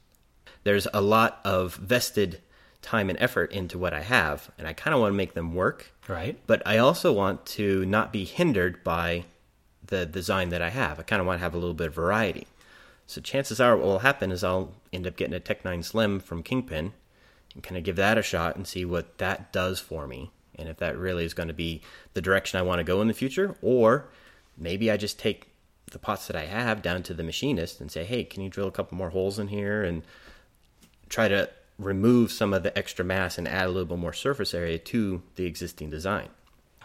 there's 0.63 0.87
a 0.93 1.01
lot 1.01 1.39
of 1.43 1.77
vested 1.77 2.41
time 2.83 3.09
and 3.09 3.17
effort 3.19 3.51
into 3.51 3.79
what 3.79 3.95
I 3.95 4.01
have, 4.01 4.51
and 4.59 4.67
I 4.67 4.73
kind 4.73 4.93
of 4.93 5.01
want 5.01 5.13
to 5.13 5.17
make 5.17 5.33
them 5.33 5.55
work. 5.55 5.91
Right. 6.07 6.37
But 6.45 6.61
I 6.67 6.77
also 6.77 7.11
want 7.11 7.47
to 7.57 7.87
not 7.87 8.13
be 8.13 8.23
hindered 8.23 8.83
by 8.83 9.25
the 9.83 10.05
design 10.05 10.49
that 10.49 10.61
I 10.61 10.69
have. 10.69 10.99
I 10.99 11.01
kind 11.01 11.21
of 11.21 11.25
want 11.25 11.39
to 11.39 11.43
have 11.43 11.55
a 11.55 11.57
little 11.57 11.73
bit 11.73 11.87
of 11.87 11.95
variety. 11.95 12.45
So 13.07 13.19
chances 13.19 13.59
are, 13.59 13.75
what 13.75 13.85
will 13.87 13.99
happen 13.99 14.31
is 14.31 14.43
I'll 14.43 14.75
end 14.93 15.07
up 15.07 15.15
getting 15.15 15.33
a 15.33 15.39
TEK-9 15.39 15.83
Slim 15.83 16.19
from 16.19 16.43
Kingpin 16.43 16.93
and 17.53 17.63
kind 17.63 17.77
of 17.77 17.83
give 17.83 17.95
that 17.95 18.17
a 18.17 18.21
shot 18.21 18.55
and 18.55 18.67
see 18.67 18.85
what 18.85 19.17
that 19.17 19.51
does 19.51 19.79
for 19.79 20.07
me 20.07 20.31
and 20.59 20.67
if 20.67 20.77
that 20.77 20.97
really 20.97 21.25
is 21.25 21.33
going 21.33 21.47
to 21.47 21.53
be 21.53 21.81
the 22.13 22.21
direction 22.21 22.59
I 22.59 22.63
want 22.63 22.79
to 22.79 22.83
go 22.83 23.01
in 23.01 23.07
the 23.07 23.13
future, 23.13 23.55
or 23.61 24.09
maybe 24.57 24.91
I 24.91 24.97
just 24.97 25.17
take 25.17 25.47
the 25.91 25.99
pots 25.99 26.27
that 26.27 26.35
I 26.35 26.45
have 26.45 26.81
down 26.81 27.01
to 27.03 27.13
the 27.13 27.23
machinist 27.23 27.79
and 27.79 27.89
say, 27.89 28.03
hey, 28.03 28.25
can 28.25 28.43
you 28.43 28.49
drill 28.49 28.67
a 28.67 28.71
couple 28.71 28.97
more 28.97 29.09
holes 29.09 29.39
in 29.39 29.47
here 29.47 29.83
and 29.83 30.03
try 31.07 31.27
to 31.29 31.49
remove 31.79 32.31
some 32.31 32.53
of 32.53 32.61
the 32.61 32.77
extra 32.77 33.05
mass 33.05 33.37
and 33.37 33.47
add 33.47 33.65
a 33.65 33.69
little 33.69 33.85
bit 33.85 33.97
more 33.97 34.13
surface 34.13 34.53
area 34.53 34.77
to 34.77 35.23
the 35.35 35.45
existing 35.45 35.89
design. 35.89 36.27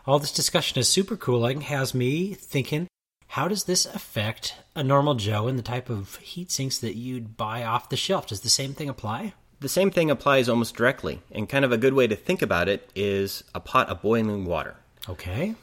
All 0.07 0.19
this 0.19 0.33
discussion 0.33 0.79
is 0.79 0.89
super 0.89 1.17
cooling, 1.17 1.63
has 1.63 1.95
me 1.95 2.33
thinking, 2.33 2.87
how 3.29 3.49
does 3.49 3.65
this 3.65 3.87
affect 3.87 4.55
a 4.77 4.85
normal 4.85 5.15
Joe 5.15 5.49
and 5.49 5.59
the 5.59 5.63
type 5.63 5.91
of 5.91 6.17
heat 6.17 6.53
sinks 6.53 6.79
that 6.79 6.95
you'd 6.95 7.37
buy 7.37 7.65
off 7.65 7.89
the 7.89 7.97
shelf? 7.97 8.29
Does 8.29 8.43
the 8.43 8.49
same 8.49 8.75
thing 8.75 8.89
apply? 8.89 9.35
The 9.65 9.71
same 9.71 9.91
thing 9.91 10.11
applies 10.11 10.47
almost 10.51 10.77
directly, 10.77 11.23
and 11.33 11.49
kind 11.49 11.65
of 11.65 11.73
a 11.73 11.79
good 11.79 11.95
way 11.95 12.07
to 12.07 12.15
think 12.15 12.43
about 12.43 12.69
it 12.69 12.91
is 12.95 13.43
a 13.55 13.61
pot 13.61 13.89
of 13.89 14.03
boiling 14.03 14.45
water. 14.45 14.77
Okay. 15.09 15.55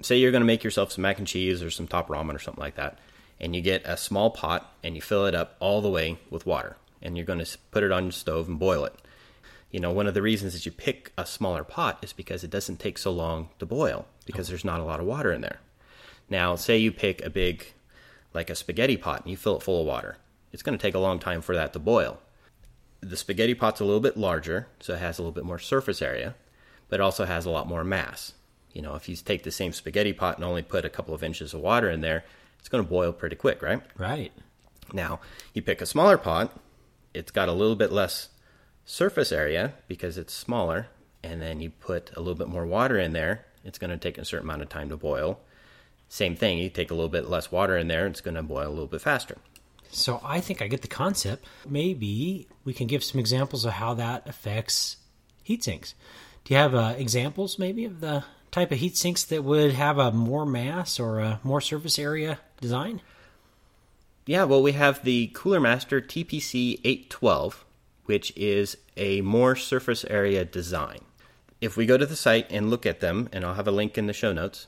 Say 0.00 0.16
you're 0.16 0.30
going 0.30 0.40
to 0.40 0.46
make 0.46 0.64
yourself 0.64 0.92
some 0.92 1.02
mac 1.02 1.18
and 1.18 1.26
cheese 1.26 1.62
or 1.62 1.70
some 1.70 1.86
top 1.86 2.08
ramen 2.08 2.34
or 2.34 2.38
something 2.38 2.62
like 2.62 2.76
that, 2.76 2.98
and 3.38 3.54
you 3.54 3.60
get 3.60 3.84
a 3.84 3.98
small 3.98 4.30
pot 4.30 4.72
and 4.82 4.96
you 4.96 5.02
fill 5.02 5.26
it 5.26 5.34
up 5.34 5.56
all 5.60 5.82
the 5.82 5.90
way 5.90 6.16
with 6.30 6.46
water, 6.46 6.78
and 7.02 7.18
you're 7.18 7.26
going 7.26 7.44
to 7.44 7.58
put 7.70 7.82
it 7.82 7.92
on 7.92 8.04
your 8.04 8.12
stove 8.12 8.48
and 8.48 8.58
boil 8.58 8.86
it. 8.86 8.94
You 9.70 9.78
know, 9.78 9.92
one 9.92 10.06
of 10.06 10.14
the 10.14 10.22
reasons 10.22 10.54
that 10.54 10.64
you 10.64 10.72
pick 10.72 11.12
a 11.18 11.26
smaller 11.26 11.62
pot 11.62 11.98
is 12.00 12.14
because 12.14 12.42
it 12.42 12.50
doesn't 12.50 12.80
take 12.80 12.96
so 12.96 13.12
long 13.12 13.50
to 13.58 13.66
boil 13.66 14.06
because 14.24 14.48
there's 14.48 14.64
not 14.64 14.80
a 14.80 14.84
lot 14.84 15.00
of 15.00 15.06
water 15.06 15.32
in 15.32 15.42
there. 15.42 15.60
Now, 16.30 16.56
say 16.56 16.78
you 16.78 16.92
pick 16.92 17.22
a 17.22 17.28
big, 17.28 17.66
like 18.32 18.48
a 18.48 18.54
spaghetti 18.54 18.96
pot, 18.96 19.20
and 19.20 19.30
you 19.30 19.36
fill 19.36 19.58
it 19.58 19.62
full 19.62 19.82
of 19.82 19.86
water. 19.86 20.16
It's 20.50 20.62
going 20.62 20.78
to 20.78 20.82
take 20.82 20.94
a 20.94 20.98
long 20.98 21.18
time 21.18 21.42
for 21.42 21.54
that 21.54 21.74
to 21.74 21.78
boil 21.78 22.22
the 23.00 23.16
spaghetti 23.16 23.54
pot's 23.54 23.80
a 23.80 23.84
little 23.84 24.00
bit 24.00 24.16
larger, 24.16 24.68
so 24.80 24.94
it 24.94 25.00
has 25.00 25.18
a 25.18 25.22
little 25.22 25.32
bit 25.32 25.44
more 25.44 25.58
surface 25.58 26.02
area, 26.02 26.34
but 26.88 27.00
it 27.00 27.02
also 27.02 27.24
has 27.24 27.46
a 27.46 27.50
lot 27.50 27.68
more 27.68 27.84
mass. 27.84 28.34
You 28.72 28.82
know, 28.82 28.94
if 28.94 29.08
you 29.08 29.16
take 29.16 29.42
the 29.42 29.50
same 29.50 29.72
spaghetti 29.72 30.12
pot 30.12 30.36
and 30.36 30.44
only 30.44 30.62
put 30.62 30.84
a 30.84 30.90
couple 30.90 31.14
of 31.14 31.24
inches 31.24 31.54
of 31.54 31.60
water 31.60 31.90
in 31.90 32.02
there, 32.02 32.24
it's 32.58 32.68
going 32.68 32.84
to 32.84 32.88
boil 32.88 33.12
pretty 33.12 33.36
quick, 33.36 33.62
right? 33.62 33.82
Right. 33.96 34.32
Now, 34.92 35.20
you 35.54 35.62
pick 35.62 35.80
a 35.80 35.86
smaller 35.86 36.18
pot, 36.18 36.56
it's 37.14 37.32
got 37.32 37.48
a 37.48 37.52
little 37.52 37.76
bit 37.76 37.90
less 37.90 38.28
surface 38.84 39.32
area 39.32 39.74
because 39.88 40.18
it's 40.18 40.34
smaller, 40.34 40.88
and 41.22 41.40
then 41.40 41.60
you 41.60 41.70
put 41.70 42.10
a 42.16 42.20
little 42.20 42.34
bit 42.34 42.48
more 42.48 42.66
water 42.66 42.98
in 42.98 43.12
there, 43.12 43.46
it's 43.64 43.78
going 43.78 43.90
to 43.90 43.96
take 43.96 44.18
a 44.18 44.24
certain 44.24 44.46
amount 44.46 44.62
of 44.62 44.68
time 44.68 44.88
to 44.88 44.96
boil. 44.96 45.40
same 46.08 46.34
thing. 46.34 46.58
You 46.58 46.68
take 46.70 46.90
a 46.90 46.94
little 46.94 47.08
bit 47.08 47.28
less 47.28 47.52
water 47.52 47.76
in 47.76 47.88
there, 47.88 48.06
it's 48.06 48.20
going 48.20 48.34
to 48.34 48.42
boil 48.42 48.68
a 48.68 48.70
little 48.70 48.86
bit 48.86 49.00
faster. 49.00 49.36
So 49.90 50.20
I 50.24 50.40
think 50.40 50.62
I 50.62 50.68
get 50.68 50.82
the 50.82 50.88
concept. 50.88 51.46
Maybe 51.68 52.46
we 52.64 52.72
can 52.72 52.86
give 52.86 53.02
some 53.02 53.18
examples 53.18 53.64
of 53.64 53.72
how 53.72 53.94
that 53.94 54.28
affects 54.28 54.96
heat 55.42 55.64
sinks. 55.64 55.94
Do 56.44 56.54
you 56.54 56.60
have 56.60 56.74
uh, 56.74 56.94
examples, 56.96 57.58
maybe, 57.58 57.84
of 57.84 58.00
the 58.00 58.24
type 58.50 58.72
of 58.72 58.78
heat 58.78 58.96
sinks 58.96 59.24
that 59.24 59.44
would 59.44 59.72
have 59.72 59.98
a 59.98 60.12
more 60.12 60.46
mass 60.46 60.98
or 60.98 61.18
a 61.18 61.40
more 61.42 61.60
surface 61.60 61.98
area 61.98 62.38
design? 62.60 63.00
Yeah, 64.26 64.44
well, 64.44 64.62
we 64.62 64.72
have 64.72 65.02
the 65.04 65.28
Cooler 65.34 65.60
Master 65.60 66.00
TPC 66.00 66.80
812, 66.84 67.64
which 68.04 68.32
is 68.36 68.76
a 68.96 69.20
more 69.22 69.56
surface 69.56 70.04
area 70.04 70.44
design. 70.44 71.00
If 71.60 71.76
we 71.76 71.84
go 71.84 71.98
to 71.98 72.06
the 72.06 72.16
site 72.16 72.46
and 72.50 72.70
look 72.70 72.86
at 72.86 73.00
them, 73.00 73.28
and 73.32 73.44
I'll 73.44 73.54
have 73.54 73.68
a 73.68 73.72
link 73.72 73.98
in 73.98 74.06
the 74.06 74.12
show 74.12 74.32
notes, 74.32 74.66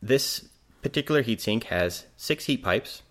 this 0.00 0.48
particular 0.82 1.22
heatsink 1.22 1.64
has 1.64 2.06
six 2.16 2.46
heat 2.46 2.62
pipes, 2.62 3.02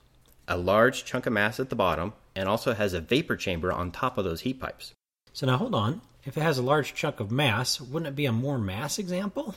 a 0.48 0.58
large 0.58 1.06
chunk 1.06 1.26
of 1.26 1.34
mass 1.34 1.60
at 1.60 1.70
the 1.70 1.76
bottom, 1.76 2.14
and 2.36 2.48
also 2.48 2.74
has 2.74 2.94
a 2.94 3.02
vapor 3.02 3.36
chamber 3.36 3.72
on 3.72 3.92
top 3.92 4.18
of 4.18 4.26
those 4.26 4.42
heat 4.42 4.60
pipes. 4.60 4.94
So 5.34 5.46
now 5.46 5.58
hold 5.58 5.76
on. 5.76 6.02
If 6.24 6.38
it 6.38 6.42
has 6.42 6.58
a 6.58 6.64
large 6.64 6.94
chunk 6.94 7.20
of 7.20 7.32
mass, 7.32 7.80
wouldn't 7.80 8.10
it 8.10 8.16
be 8.16 8.26
a 8.26 8.32
more 8.32 8.58
mass 8.58 9.00
example? 9.00 9.56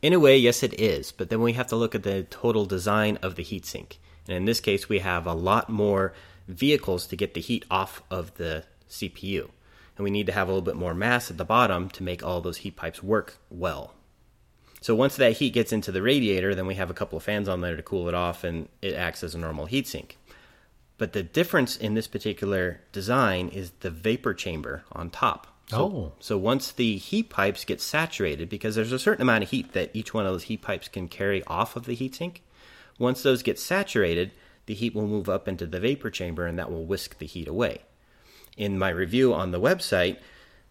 In 0.00 0.12
a 0.12 0.20
way, 0.20 0.36
yes, 0.36 0.62
it 0.62 0.78
is, 0.80 1.12
but 1.12 1.28
then 1.28 1.40
we 1.40 1.54
have 1.54 1.66
to 1.68 1.76
look 1.76 1.94
at 1.94 2.04
the 2.04 2.22
total 2.24 2.66
design 2.66 3.18
of 3.22 3.34
the 3.34 3.44
heatsink. 3.44 3.98
And 4.26 4.36
in 4.36 4.44
this 4.44 4.60
case, 4.60 4.88
we 4.88 5.00
have 5.00 5.26
a 5.26 5.34
lot 5.34 5.68
more 5.68 6.14
vehicles 6.46 7.06
to 7.08 7.16
get 7.16 7.34
the 7.34 7.40
heat 7.40 7.64
off 7.70 8.02
of 8.10 8.34
the 8.34 8.64
CPU. 8.88 9.50
And 9.96 10.04
we 10.04 10.10
need 10.10 10.26
to 10.26 10.32
have 10.32 10.48
a 10.48 10.52
little 10.52 10.64
bit 10.64 10.76
more 10.76 10.94
mass 10.94 11.30
at 11.30 11.36
the 11.36 11.44
bottom 11.44 11.88
to 11.90 12.02
make 12.02 12.22
all 12.22 12.40
those 12.40 12.58
heat 12.58 12.76
pipes 12.76 13.02
work 13.02 13.38
well. 13.50 13.94
So 14.80 14.94
once 14.94 15.16
that 15.16 15.38
heat 15.38 15.52
gets 15.52 15.72
into 15.72 15.90
the 15.92 16.02
radiator, 16.02 16.54
then 16.54 16.66
we 16.66 16.76
have 16.76 16.90
a 16.90 16.94
couple 16.94 17.16
of 17.18 17.24
fans 17.24 17.48
on 17.48 17.60
there 17.60 17.76
to 17.76 17.82
cool 17.82 18.08
it 18.08 18.14
off 18.14 18.44
and 18.44 18.68
it 18.80 18.94
acts 18.94 19.22
as 19.24 19.34
a 19.34 19.38
normal 19.38 19.66
heatsink. 19.66 20.12
But 20.98 21.12
the 21.12 21.22
difference 21.22 21.76
in 21.76 21.94
this 21.94 22.06
particular 22.08 22.80
design 22.92 23.48
is 23.48 23.70
the 23.80 23.90
vapor 23.90 24.34
chamber 24.34 24.84
on 24.92 25.10
top. 25.10 25.46
So, 25.68 25.76
Oh. 25.76 26.12
so 26.18 26.38
once 26.38 26.72
the 26.72 26.96
heat 26.96 27.28
pipes 27.28 27.64
get 27.64 27.80
saturated, 27.80 28.48
because 28.48 28.74
there's 28.74 28.92
a 28.92 28.98
certain 28.98 29.22
amount 29.22 29.44
of 29.44 29.50
heat 29.50 29.72
that 29.74 29.90
each 29.92 30.14
one 30.14 30.26
of 30.26 30.32
those 30.32 30.44
heat 30.44 30.62
pipes 30.62 30.88
can 30.88 31.08
carry 31.08 31.44
off 31.44 31.76
of 31.76 31.84
the 31.84 31.96
heatsink, 31.96 32.38
once 32.98 33.22
those 33.22 33.42
get 33.42 33.58
saturated, 33.58 34.32
the 34.66 34.74
heat 34.74 34.94
will 34.94 35.06
move 35.06 35.28
up 35.28 35.46
into 35.46 35.66
the 35.66 35.78
vapor 35.80 36.10
chamber 36.10 36.46
and 36.46 36.58
that 36.58 36.70
will 36.70 36.84
whisk 36.84 37.18
the 37.18 37.26
heat 37.26 37.46
away. 37.48 37.82
In 38.56 38.78
my 38.78 38.88
review 38.88 39.32
on 39.34 39.50
the 39.50 39.60
website, 39.60 40.16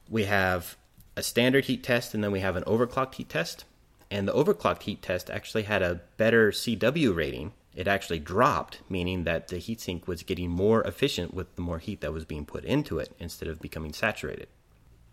we 0.09 0.25
have 0.25 0.75
a 1.15 1.23
standard 1.23 1.65
heat 1.65 1.83
test 1.83 2.13
and 2.13 2.23
then 2.23 2.31
we 2.31 2.41
have 2.41 2.55
an 2.55 2.63
overclocked 2.63 3.15
heat 3.15 3.29
test. 3.29 3.65
And 4.09 4.27
the 4.27 4.33
overclocked 4.33 4.83
heat 4.83 5.01
test 5.01 5.29
actually 5.29 5.63
had 5.63 5.81
a 5.81 6.01
better 6.17 6.51
CW 6.51 7.15
rating. 7.15 7.53
It 7.75 7.87
actually 7.87 8.19
dropped, 8.19 8.81
meaning 8.89 9.25
that 9.25 9.49
the 9.49 9.57
heatsink 9.57 10.07
was 10.07 10.23
getting 10.23 10.49
more 10.49 10.81
efficient 10.83 11.33
with 11.33 11.55
the 11.55 11.61
more 11.61 11.79
heat 11.79 12.01
that 12.01 12.13
was 12.13 12.25
being 12.25 12.45
put 12.45 12.63
into 12.63 12.99
it 12.99 13.15
instead 13.19 13.49
of 13.49 13.59
becoming 13.59 13.93
saturated. 13.93 14.47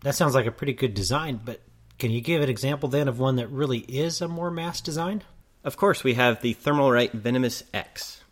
That 0.01 0.15
sounds 0.15 0.35
like 0.35 0.45
a 0.45 0.51
pretty 0.51 0.73
good 0.73 0.93
design, 0.93 1.41
but 1.43 1.61
can 1.97 2.11
you 2.11 2.21
give 2.21 2.41
an 2.41 2.49
example 2.49 2.89
then 2.89 3.07
of 3.07 3.19
one 3.19 3.37
that 3.37 3.49
really 3.49 3.79
is 3.79 4.21
a 4.21 4.27
more 4.27 4.51
mass 4.51 4.81
design? 4.81 5.23
Of 5.63 5.77
course, 5.77 6.03
we 6.03 6.13
have 6.15 6.41
the 6.41 6.53
Thermalright 6.53 7.11
Venomous 7.11 7.63
X. 7.73 8.23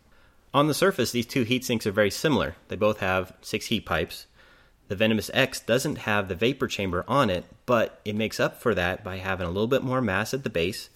On 0.52 0.68
the 0.68 0.74
surface, 0.74 1.10
these 1.10 1.26
two 1.26 1.42
heat 1.42 1.64
sinks 1.64 1.86
are 1.86 1.92
very 1.92 2.10
similar. 2.10 2.54
They 2.68 2.76
both 2.76 3.00
have 3.00 3.32
six 3.40 3.66
heat 3.66 3.86
pipes. 3.86 4.26
The 4.88 4.96
Venomous 4.96 5.30
X 5.32 5.60
doesn't 5.60 5.96
have 5.98 6.28
the 6.28 6.34
vapor 6.34 6.66
chamber 6.66 7.04
on 7.08 7.30
it, 7.30 7.44
but 7.64 8.00
it 8.04 8.14
makes 8.14 8.38
up 8.38 8.60
for 8.60 8.74
that 8.74 9.02
by 9.02 9.16
having 9.16 9.46
a 9.46 9.50
little 9.50 9.66
bit 9.66 9.82
more 9.82 10.02
mass 10.02 10.34
at 10.34 10.44
the 10.44 10.50
base, 10.50 10.90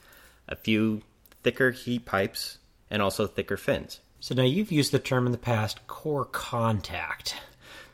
a 0.49 0.57
few 0.57 1.03
thicker 1.43 1.71
heat 1.71 2.05
pipes, 2.05 2.59
and 2.91 3.01
also 3.01 3.27
thicker 3.27 3.57
fins. 3.57 4.01
So 4.21 4.35
now 4.35 4.43
you've 4.43 4.73
used 4.73 4.93
the 4.93 4.99
term 4.99 5.27
in 5.27 5.33
the 5.33 5.39
past 5.39 5.87
core 5.87 6.25
contact. 6.25 7.37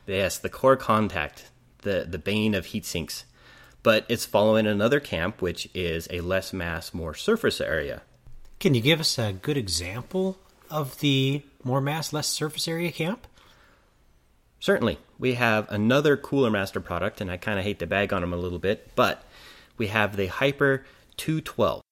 Yes, 0.07 0.37
the 0.37 0.49
core 0.49 0.75
contact, 0.75 1.49
the, 1.83 2.05
the 2.09 2.17
bane 2.17 2.55
of 2.55 2.67
heat 2.67 2.85
sinks. 2.85 3.25
But 3.83 4.05
it's 4.09 4.25
following 4.25 4.65
another 4.65 4.99
camp, 4.99 5.41
which 5.41 5.69
is 5.73 6.07
a 6.09 6.21
less 6.21 6.51
mass, 6.51 6.93
more 6.93 7.13
surface 7.13 7.61
area. 7.61 8.01
Can 8.59 8.73
you 8.73 8.81
give 8.81 8.99
us 8.99 9.19
a 9.19 9.33
good 9.33 9.57
example 9.57 10.37
of 10.69 10.99
the 10.99 11.43
more 11.63 11.81
mass, 11.81 12.11
less 12.11 12.27
surface 12.27 12.67
area 12.67 12.91
camp? 12.91 13.27
Certainly. 14.65 14.97
We 15.19 15.35
have 15.35 15.69
another 15.69 16.17
Cooler 16.17 16.49
Master 16.49 16.79
product, 16.79 17.21
and 17.21 17.29
I 17.29 17.37
kind 17.37 17.59
of 17.59 17.65
hate 17.65 17.77
to 17.77 17.85
bag 17.85 18.11
on 18.11 18.21
them 18.21 18.33
a 18.33 18.35
little 18.35 18.57
bit, 18.57 18.89
but 18.95 19.23
we 19.77 19.89
have 19.89 20.17
the 20.17 20.25
Hyper 20.25 20.83
212. 21.17 21.83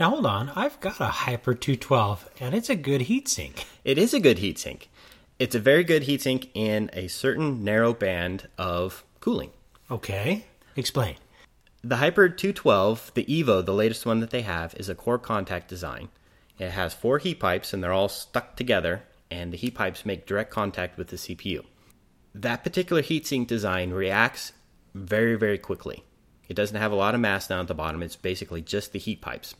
Now 0.00 0.10
hold 0.10 0.26
on, 0.26 0.48
I've 0.56 0.80
got 0.80 1.00
a 1.00 1.04
Hyper 1.04 1.54
212 1.54 2.28
and 2.40 2.56
it's 2.56 2.68
a 2.68 2.74
good 2.74 3.02
heatsink. 3.02 3.66
It 3.84 3.98
is 3.98 4.14
a 4.14 4.18
good 4.18 4.38
heatsink. 4.38 4.88
It's 5.38 5.54
a 5.54 5.60
very 5.60 5.84
good 5.84 6.02
heatsink 6.02 6.48
in 6.54 6.90
a 6.92 7.06
certain 7.06 7.62
narrow 7.62 7.94
band 7.94 8.48
of 8.58 9.04
cooling. 9.20 9.50
Okay, 9.88 10.46
explain. 10.74 11.14
The 11.84 11.98
Hyper 11.98 12.28
212, 12.28 13.12
the 13.14 13.26
Evo, 13.26 13.64
the 13.64 13.72
latest 13.72 14.06
one 14.06 14.18
that 14.18 14.30
they 14.30 14.42
have, 14.42 14.74
is 14.74 14.88
a 14.88 14.96
core 14.96 15.20
contact 15.20 15.68
design. 15.68 16.08
It 16.58 16.72
has 16.72 16.94
four 16.94 17.18
heat 17.18 17.38
pipes, 17.38 17.72
and 17.72 17.80
they're 17.80 17.92
all 17.92 18.08
stuck 18.08 18.56
together, 18.56 19.04
and 19.30 19.52
the 19.52 19.56
heat 19.56 19.76
pipes 19.76 20.04
make 20.04 20.26
direct 20.26 20.50
contact 20.50 20.98
with 20.98 21.06
the 21.10 21.16
CPU. 21.16 21.64
That 22.42 22.62
particular 22.62 23.02
heatsink 23.02 23.48
design 23.48 23.90
reacts 23.90 24.52
very, 24.94 25.34
very 25.34 25.58
quickly. 25.58 26.04
It 26.48 26.54
doesn't 26.54 26.76
have 26.76 26.92
a 26.92 26.96
lot 26.96 27.16
of 27.16 27.20
mass 27.20 27.48
down 27.48 27.60
at 27.60 27.66
the 27.66 27.74
bottom, 27.74 28.00
it's 28.00 28.14
basically 28.14 28.62
just 28.62 28.92
the 28.92 29.00
heat 29.00 29.20
pipes. 29.20 29.56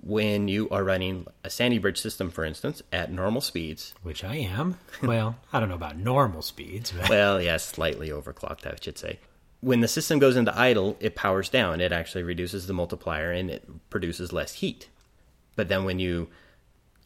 When 0.00 0.48
you 0.48 0.70
are 0.70 0.82
running 0.82 1.26
a 1.44 1.50
Sandy 1.50 1.76
Bridge 1.76 2.00
system, 2.00 2.30
for 2.30 2.44
instance, 2.46 2.80
at 2.90 3.12
normal 3.12 3.42
speeds, 3.42 3.92
Which 4.02 4.24
I 4.24 4.36
am. 4.36 4.78
Well, 5.02 5.36
I 5.52 5.60
don't 5.60 5.68
know 5.68 5.74
about 5.74 5.98
normal 5.98 6.40
speeds, 6.40 6.90
but 6.92 7.10
well, 7.10 7.40
yes, 7.40 7.66
slightly 7.66 8.08
overclocked, 8.08 8.66
I 8.66 8.76
should 8.80 8.96
say. 8.96 9.18
When 9.60 9.80
the 9.80 9.88
system 9.88 10.18
goes 10.18 10.34
into 10.34 10.58
idle, 10.58 10.96
it 11.00 11.14
powers 11.14 11.50
down. 11.50 11.82
It 11.82 11.92
actually 11.92 12.22
reduces 12.22 12.66
the 12.66 12.72
multiplier 12.72 13.30
and 13.30 13.50
it 13.50 13.90
produces 13.90 14.32
less 14.32 14.54
heat. 14.54 14.88
But 15.54 15.68
then 15.68 15.84
when 15.84 15.98
you 15.98 16.28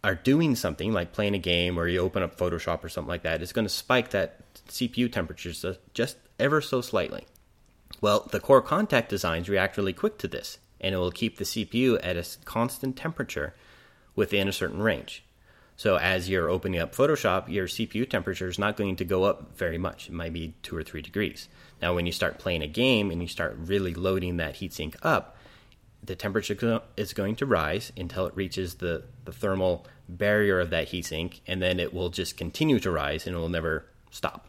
are 0.07 0.15
doing 0.15 0.55
something 0.55 0.93
like 0.93 1.13
playing 1.13 1.35
a 1.35 1.39
game 1.39 1.77
or 1.77 1.89
you 1.89 1.99
open 1.99 2.23
up 2.23 2.39
Photoshop 2.39 2.85
or 2.85 2.89
something 2.89 3.09
like 3.09 3.25
that, 3.25 3.43
it's 3.43 3.53
going 3.53 3.65
to 3.65 3.69
spike 3.69 4.11
that 4.11 4.41
CPU 4.69 5.11
temperature 5.11 5.53
just- 5.95 6.19
ever 6.39 6.61
so 6.61 6.81
slightly. 6.81 7.27
Well, 8.01 8.29
the 8.31 8.39
core 8.39 8.63
contact 8.63 9.09
designs 9.09 9.49
react 9.49 9.77
really 9.77 9.93
quick 9.93 10.17
to 10.19 10.29
this, 10.29 10.59
and 10.81 10.95
it 10.95 10.99
will 10.99 11.11
keep 11.11 11.39
the 11.39 11.45
CPU 11.45 11.99
at 12.05 12.17
a 12.17 12.25
constant 12.45 12.97
temperature 12.97 13.55
within 14.15 14.47
a 14.47 14.53
certain 14.53 14.81
range. 14.81 15.25
So 15.77 15.97
as 15.97 16.29
you're 16.29 16.49
opening 16.49 16.79
up 16.79 16.95
Photoshop, 16.95 17.49
your 17.49 17.67
CPU 17.67 18.09
temperature 18.09 18.47
is 18.47 18.61
not 18.61 18.77
going 18.77 18.95
to 18.97 19.05
go 19.05 19.25
up 19.25 19.57
very 19.57 19.77
much. 19.77 20.09
It 20.09 20.13
might 20.13 20.33
be 20.33 20.55
two 20.63 20.77
or 20.77 20.85
three 20.85 21.03
degrees. 21.03 21.49
Now, 21.83 21.95
when 21.95 22.07
you 22.07 22.13
start 22.13 22.39
playing 22.39 22.63
a 22.63 22.69
game 22.69 23.11
and 23.11 23.21
you 23.21 23.29
start 23.29 23.57
really 23.59 23.93
loading 23.93 24.37
that 24.37 24.55
heatsink 24.55 24.95
up, 25.03 25.36
the 26.03 26.17
temperature 26.17 26.81
is 26.97 27.13
going 27.13 27.37
to 27.37 27.47
rise 27.47 27.93
until 27.97 28.27
it 28.27 28.37
reaches 28.37 28.77
the, 28.77 29.05
the 29.25 29.33
thermal 29.33 29.87
barrier 30.09 30.61
of 30.61 30.71
that 30.71 30.89
heatsink, 30.89 31.41
and 31.47 31.61
then 31.61 31.81
it 31.81 31.93
will 31.93 32.11
just 32.11 32.37
continue 32.37 32.79
to 32.81 32.91
rise 32.91 33.27
and 33.27 33.35
it 33.35 33.39
will 33.39 33.49
never 33.49 33.87
stop. 34.11 34.49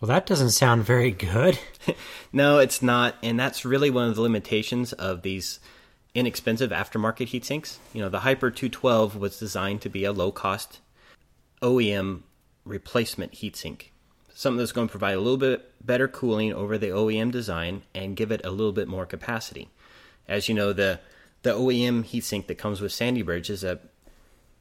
well, 0.00 0.08
that 0.08 0.26
doesn't 0.26 0.50
sound 0.50 0.84
very 0.84 1.10
good. 1.10 1.58
No, 2.34 2.60
it's 2.60 2.80
not, 2.80 3.16
and 3.22 3.38
that's 3.38 3.66
really 3.66 3.90
one 3.90 4.08
of 4.08 4.16
the 4.16 4.22
limitations 4.22 4.94
of 4.94 5.20
these 5.20 5.60
inexpensive 6.14 6.70
aftermarket 6.70 7.28
heatsinks. 7.28 7.76
You 7.92 8.00
know, 8.00 8.08
the 8.08 8.20
Hyper 8.20 8.50
212 8.50 9.16
was 9.16 9.38
designed 9.38 9.82
to 9.82 9.90
be 9.90 10.04
a 10.04 10.12
low-cost 10.12 10.80
OEM 11.60 12.22
replacement 12.64 13.32
heatsink, 13.32 13.88
something 14.32 14.56
that's 14.56 14.72
going 14.72 14.88
to 14.88 14.90
provide 14.90 15.14
a 15.14 15.20
little 15.20 15.36
bit 15.36 15.70
better 15.84 16.08
cooling 16.08 16.54
over 16.54 16.78
the 16.78 16.88
OEM 16.88 17.30
design 17.30 17.82
and 17.94 18.16
give 18.16 18.32
it 18.32 18.40
a 18.44 18.50
little 18.50 18.72
bit 18.72 18.88
more 18.88 19.04
capacity. 19.04 19.68
As 20.28 20.48
you 20.48 20.54
know, 20.54 20.72
the 20.72 21.00
the 21.42 21.50
OEM 21.50 22.04
heatsink 22.04 22.46
that 22.46 22.58
comes 22.58 22.80
with 22.80 22.92
Sandy 22.92 23.22
Bridge 23.22 23.50
is 23.50 23.64
a 23.64 23.80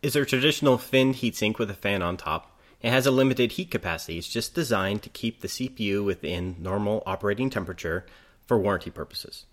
is 0.02 0.16
a 0.16 0.26
traditional 0.26 0.78
finned 0.78 1.16
heatsink 1.16 1.60
with 1.60 1.70
a 1.70 1.76
fan 1.76 2.02
on 2.02 2.18
top. 2.18 2.60
It 2.82 2.90
has 2.90 3.06
a 3.06 3.12
limited 3.12 3.54
heat 3.54 3.70
capacity. 3.70 4.18
It's 4.18 4.28
just 4.28 4.56
designed 4.56 5.04
to 5.04 5.10
keep 5.10 5.42
the 5.42 5.48
CPU 5.48 6.04
within 6.04 6.56
normal 6.60 7.04
operating 7.06 7.52
temperature 7.52 8.06
for 8.48 8.58
warranty 8.58 8.90
purposes. 8.90 9.46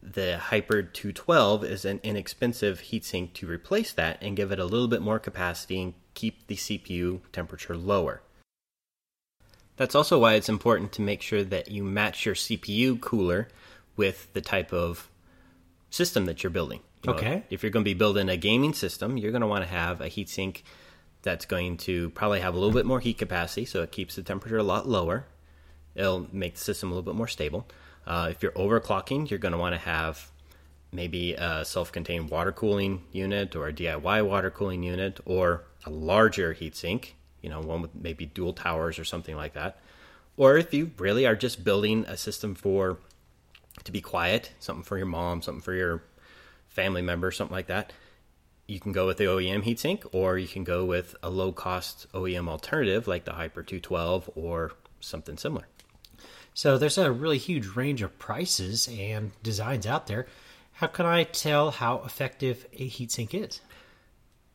The 0.00 0.38
Hyper 0.38 0.82
212 0.82 1.64
is 1.64 1.84
an 1.84 1.98
inexpensive 2.02 2.82
heatsink 2.82 3.32
to 3.34 3.46
replace 3.46 3.92
that 3.94 4.18
and 4.20 4.36
give 4.36 4.52
it 4.52 4.60
a 4.60 4.64
little 4.64 4.86
bit 4.86 5.02
more 5.02 5.18
capacity 5.18 5.82
and 5.82 5.94
keep 6.12 6.46
the 6.46 6.56
CPU 6.56 7.20
temperature 7.32 7.76
lower. 7.76 8.22
That's 9.76 9.94
also 9.94 10.20
why 10.20 10.34
it's 10.34 10.48
important 10.48 10.92
to 10.92 11.02
make 11.02 11.22
sure 11.22 11.42
that 11.42 11.70
you 11.70 11.82
match 11.82 12.24
your 12.24 12.36
CPU 12.36 13.00
cooler 13.00 13.48
with 13.96 14.32
the 14.32 14.40
type 14.40 14.72
of 14.72 15.08
system 15.94 16.24
that 16.26 16.42
you're 16.42 16.50
building. 16.50 16.80
You 17.04 17.12
know, 17.12 17.16
Okay. 17.18 17.42
if 17.50 17.62
you're 17.62 17.70
going 17.70 17.84
to 17.84 17.88
be 17.88 17.94
building 17.94 18.28
a 18.28 18.36
gaming 18.36 18.74
system, 18.74 19.16
you're 19.16 19.30
going 19.30 19.42
to 19.42 19.46
want 19.46 19.62
to 19.64 19.70
have 19.70 20.00
a 20.00 20.06
heatsink 20.08 20.62
that's 21.22 21.46
going 21.46 21.76
to 21.78 22.10
probably 22.10 22.40
have 22.40 22.54
a 22.54 22.58
little 22.58 22.74
bit 22.74 22.84
more 22.84 23.00
heat 23.00 23.16
capacity, 23.18 23.64
so 23.64 23.82
it 23.82 23.92
keeps 23.92 24.16
the 24.16 24.22
temperature 24.22 24.58
a 24.58 24.62
lot 24.62 24.88
lower. 24.88 25.26
It'll 25.94 26.26
make 26.32 26.54
the 26.54 26.60
system 26.60 26.90
a 26.90 26.94
little 26.94 27.10
bit 27.12 27.16
more 27.16 27.28
stable. 27.28 27.66
Uh, 28.06 28.28
if 28.30 28.42
you're 28.42 28.52
overclocking, 28.52 29.30
you're 29.30 29.38
going 29.38 29.52
to 29.52 29.58
want 29.58 29.74
to 29.74 29.78
have 29.80 30.30
maybe 30.92 31.34
a 31.34 31.64
self 31.64 31.92
contained 31.92 32.28
water 32.30 32.52
cooling 32.52 33.02
unit 33.12 33.54
or 33.56 33.68
a 33.68 33.72
DIY 33.72 34.26
water 34.26 34.50
cooling 34.50 34.82
unit 34.82 35.20
or 35.24 35.64
a 35.86 35.90
larger 35.90 36.54
heatsink, 36.54 37.12
you 37.40 37.48
know, 37.48 37.60
one 37.60 37.80
with 37.82 37.94
maybe 37.94 38.26
dual 38.26 38.52
towers 38.52 38.98
or 38.98 39.04
something 39.04 39.36
like 39.36 39.54
that. 39.54 39.78
Or 40.36 40.56
if 40.58 40.74
you 40.74 40.90
really 40.98 41.24
are 41.26 41.36
just 41.36 41.62
building 41.64 42.04
a 42.08 42.16
system 42.16 42.54
for 42.56 42.98
to 43.82 43.92
be 43.92 44.00
quiet, 44.00 44.52
something 44.60 44.84
for 44.84 44.96
your 44.96 45.06
mom, 45.06 45.42
something 45.42 45.62
for 45.62 45.74
your 45.74 46.04
family 46.68 47.02
member, 47.02 47.30
something 47.30 47.54
like 47.54 47.66
that, 47.66 47.92
you 48.66 48.80
can 48.80 48.92
go 48.92 49.06
with 49.06 49.18
the 49.18 49.24
OEM 49.24 49.62
heatsink 49.62 50.06
or 50.12 50.38
you 50.38 50.48
can 50.48 50.64
go 50.64 50.84
with 50.84 51.14
a 51.22 51.28
low 51.28 51.52
cost 51.52 52.06
OEM 52.12 52.48
alternative 52.48 53.06
like 53.06 53.24
the 53.24 53.32
Hyper 53.32 53.62
212 53.62 54.30
or 54.34 54.72
something 55.00 55.36
similar. 55.36 55.66
So 56.54 56.78
there's 56.78 56.98
a 56.98 57.12
really 57.12 57.38
huge 57.38 57.66
range 57.74 58.00
of 58.00 58.18
prices 58.18 58.88
and 58.88 59.32
designs 59.42 59.86
out 59.86 60.06
there. 60.06 60.26
How 60.72 60.86
can 60.86 61.04
I 61.04 61.24
tell 61.24 61.72
how 61.72 62.02
effective 62.04 62.66
a 62.72 62.88
heatsink 62.88 63.34
is? 63.34 63.60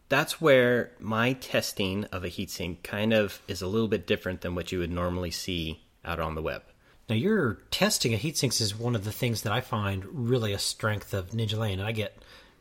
That's 0.07 0.41
where 0.41 0.91
my 0.99 1.33
testing 1.33 2.05
of 2.05 2.23
a 2.23 2.29
heatsink 2.29 2.81
kind 2.83 3.13
of 3.13 3.41
is 3.47 3.61
a 3.61 3.67
little 3.67 3.87
bit 3.87 4.07
different 4.07 4.41
than 4.41 4.55
what 4.55 4.71
you 4.71 4.79
would 4.79 4.91
normally 4.91 5.29
see 5.29 5.81
out 6.03 6.19
on 6.19 6.35
the 6.35 6.41
web. 6.41 6.63
Now, 7.09 7.15
your 7.15 7.57
testing 7.71 8.13
of 8.13 8.19
heatsinks 8.19 8.61
is 8.61 8.77
one 8.77 8.95
of 8.95 9.03
the 9.03 9.11
things 9.11 9.41
that 9.41 9.51
I 9.51 9.61
find 9.61 10.05
really 10.29 10.53
a 10.53 10.59
strength 10.59 11.11
of 11.13 11.31
Ninjalane, 11.31 11.73
and 11.73 11.81
I 11.81 11.91
get 11.91 12.15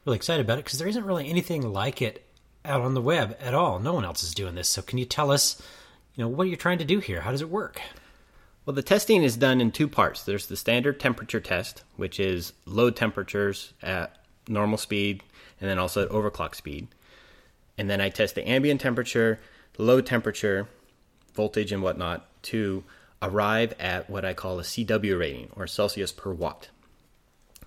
really 0.07 0.17
excited 0.17 0.45
about 0.45 0.59
it 0.59 0.65
because 0.65 0.79
there 0.79 0.89
isn't 0.89 1.05
really 1.05 1.29
anything 1.29 1.71
like 1.71 2.01
it 2.01 2.25
out 2.65 2.81
on 2.81 2.95
the 2.95 3.03
web 3.03 3.37
at 3.41 3.53
all. 3.53 3.79
No 3.79 3.93
one 3.93 4.07
else 4.07 4.23
is 4.23 4.35
doing 4.35 4.55
this. 4.55 4.69
So, 4.69 4.81
can 4.81 4.97
you 4.97 5.05
tell 5.05 5.31
us, 5.31 5.61
you 6.15 6.25
know, 6.25 6.29
what 6.29 6.49
you're 6.49 6.57
trying 6.57 6.79
to 6.79 6.85
do 6.87 6.99
here? 6.99 7.21
How 7.21 7.31
does 7.31 7.43
it 7.43 7.51
work? 7.51 7.83
Well, 8.65 8.75
the 8.75 8.83
testing 8.83 9.23
is 9.23 9.37
done 9.37 9.61
in 9.61 9.71
two 9.71 9.89
parts. 9.89 10.25
There's 10.25 10.47
the 10.47 10.57
standard 10.57 10.99
temperature 10.99 11.41
test, 11.41 11.85
which 11.97 12.19
is 12.19 12.55
load 12.65 12.97
temperatures 12.97 13.73
at 13.83 14.17
normal 14.47 14.79
speed 14.79 15.23
and 15.61 15.69
then 15.69 15.79
also 15.79 16.03
at 16.03 16.11
overclock 16.11 16.55
speed. 16.55 16.89
And 17.77 17.89
then 17.89 18.01
I 18.01 18.09
test 18.09 18.35
the 18.35 18.49
ambient 18.49 18.81
temperature, 18.81 19.41
load 19.77 20.07
temperature, 20.07 20.69
voltage, 21.35 21.73
and 21.73 21.83
whatnot 21.83 22.27
to 22.45 22.85
arrive 23.23 23.75
at 23.79 24.09
what 24.09 24.25
I 24.25 24.35
call 24.35 24.59
a 24.59 24.63
CW 24.63 25.19
rating 25.19 25.51
or 25.57 25.67
Celsius 25.67 26.13
per 26.13 26.33
watt. 26.33 26.69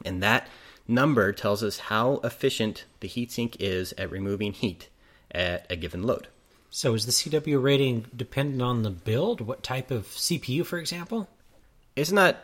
And 0.05 0.23
that 0.23 0.47
number 0.87 1.31
tells 1.31 1.63
us 1.63 1.79
how 1.79 2.19
efficient 2.23 2.85
the 2.99 3.09
heatsink 3.09 3.57
is 3.59 3.93
at 3.97 4.11
removing 4.11 4.53
heat 4.53 4.89
at 5.31 5.65
a 5.69 5.75
given 5.75 6.03
load. 6.03 6.27
So 6.69 6.93
is 6.93 7.05
the 7.05 7.11
CW 7.11 7.61
rating 7.61 8.05
dependent 8.15 8.61
on 8.61 8.83
the 8.83 8.89
build? 8.89 9.41
What 9.41 9.61
type 9.61 9.91
of 9.91 10.07
CPU, 10.07 10.65
for 10.65 10.77
example? 10.77 11.27
It's 11.95 12.11
not 12.11 12.37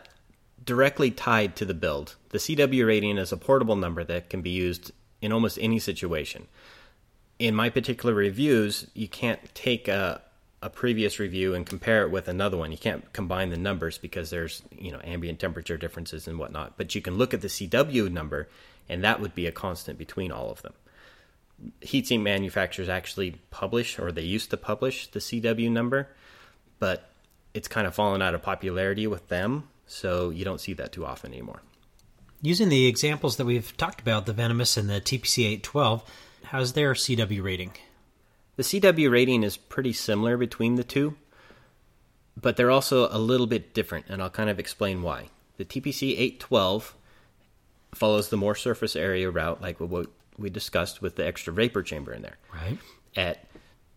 directly 0.62 1.10
tied 1.10 1.56
to 1.56 1.64
the 1.64 1.74
build. 1.74 2.16
The 2.28 2.38
CW 2.38 2.86
rating 2.86 3.16
is 3.16 3.32
a 3.32 3.38
portable 3.38 3.76
number 3.76 4.04
that 4.04 4.28
can 4.28 4.42
be 4.42 4.50
used 4.50 4.92
in 5.22 5.32
almost 5.32 5.58
any 5.60 5.78
situation. 5.78 6.46
In 7.38 7.54
my 7.54 7.70
particular 7.70 8.14
reviews, 8.14 8.86
you 8.94 9.08
can't 9.08 9.40
take 9.54 9.88
a, 9.88 10.20
a 10.60 10.70
previous 10.70 11.18
review 11.18 11.54
and 11.54 11.64
compare 11.64 12.02
it 12.02 12.10
with 12.10 12.28
another 12.28 12.56
one. 12.56 12.72
You 12.72 12.78
can't 12.78 13.12
combine 13.12 13.50
the 13.50 13.56
numbers 13.56 13.98
because 13.98 14.30
there's 14.30 14.62
you 14.76 14.92
know 14.92 15.00
ambient 15.04 15.38
temperature 15.38 15.76
differences 15.76 16.26
and 16.26 16.38
whatnot. 16.38 16.76
But 16.76 16.94
you 16.94 17.00
can 17.00 17.16
look 17.16 17.32
at 17.34 17.40
the 17.40 17.48
CW 17.48 18.10
number, 18.10 18.48
and 18.88 19.04
that 19.04 19.20
would 19.20 19.34
be 19.34 19.46
a 19.46 19.52
constant 19.52 19.98
between 19.98 20.32
all 20.32 20.50
of 20.50 20.62
them 20.62 20.74
heatsink 21.82 22.22
manufacturers 22.22 22.88
actually 22.88 23.36
publish, 23.50 23.98
or 23.98 24.12
they 24.12 24.22
used 24.22 24.50
to 24.50 24.56
publish, 24.56 25.08
the 25.08 25.18
CW 25.18 25.70
number, 25.70 26.08
but 26.78 27.10
it's 27.54 27.68
kind 27.68 27.86
of 27.86 27.94
fallen 27.94 28.22
out 28.22 28.34
of 28.34 28.42
popularity 28.42 29.06
with 29.06 29.28
them, 29.28 29.68
so 29.86 30.30
you 30.30 30.44
don't 30.44 30.60
see 30.60 30.72
that 30.74 30.92
too 30.92 31.04
often 31.04 31.32
anymore. 31.32 31.62
Using 32.40 32.68
the 32.68 32.86
examples 32.86 33.36
that 33.36 33.46
we've 33.46 33.76
talked 33.76 34.00
about, 34.00 34.26
the 34.26 34.32
Venomous 34.32 34.76
and 34.76 34.88
the 34.88 35.00
TPC 35.00 35.44
812, 35.44 36.04
how's 36.44 36.72
their 36.74 36.94
CW 36.94 37.42
rating? 37.42 37.72
The 38.58 38.64
CW 38.64 39.08
rating 39.08 39.44
is 39.44 39.56
pretty 39.56 39.92
similar 39.92 40.36
between 40.36 40.74
the 40.74 40.82
two, 40.82 41.14
but 42.36 42.56
they're 42.56 42.72
also 42.72 43.06
a 43.08 43.16
little 43.16 43.46
bit 43.46 43.72
different, 43.72 44.06
and 44.08 44.20
I'll 44.20 44.30
kind 44.30 44.50
of 44.50 44.58
explain 44.58 45.00
why. 45.00 45.28
The 45.58 45.64
TPC 45.64 46.18
812 46.18 46.96
follows 47.94 48.30
the 48.30 48.36
more 48.36 48.56
surface 48.56 48.96
area 48.96 49.30
route, 49.30 49.62
like 49.62 49.78
what 49.78 50.08
we 50.36 50.50
discussed 50.50 51.00
with 51.00 51.14
the 51.14 51.24
extra 51.24 51.52
vapor 51.52 51.84
chamber 51.84 52.12
in 52.12 52.22
there. 52.22 52.36
Right. 52.52 52.78
At 53.14 53.44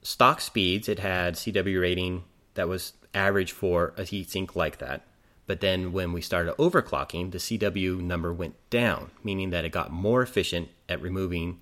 stock 0.03 0.39
speeds, 0.39 0.87
it 0.87 0.99
had 0.99 1.33
CW 1.33 1.81
rating 1.81 2.23
that 2.53 2.67
was 2.67 2.93
average 3.15 3.53
for 3.53 3.95
a 3.97 4.03
heatsink 4.03 4.55
like 4.55 4.77
that. 4.77 5.07
But 5.47 5.61
then 5.61 5.91
when 5.91 6.13
we 6.13 6.21
started 6.21 6.53
overclocking, 6.57 7.31
the 7.31 7.39
CW 7.39 7.99
number 7.99 8.31
went 8.31 8.53
down, 8.69 9.09
meaning 9.23 9.49
that 9.49 9.65
it 9.65 9.71
got 9.71 9.91
more 9.91 10.21
efficient 10.21 10.69
at 10.87 11.01
removing 11.01 11.61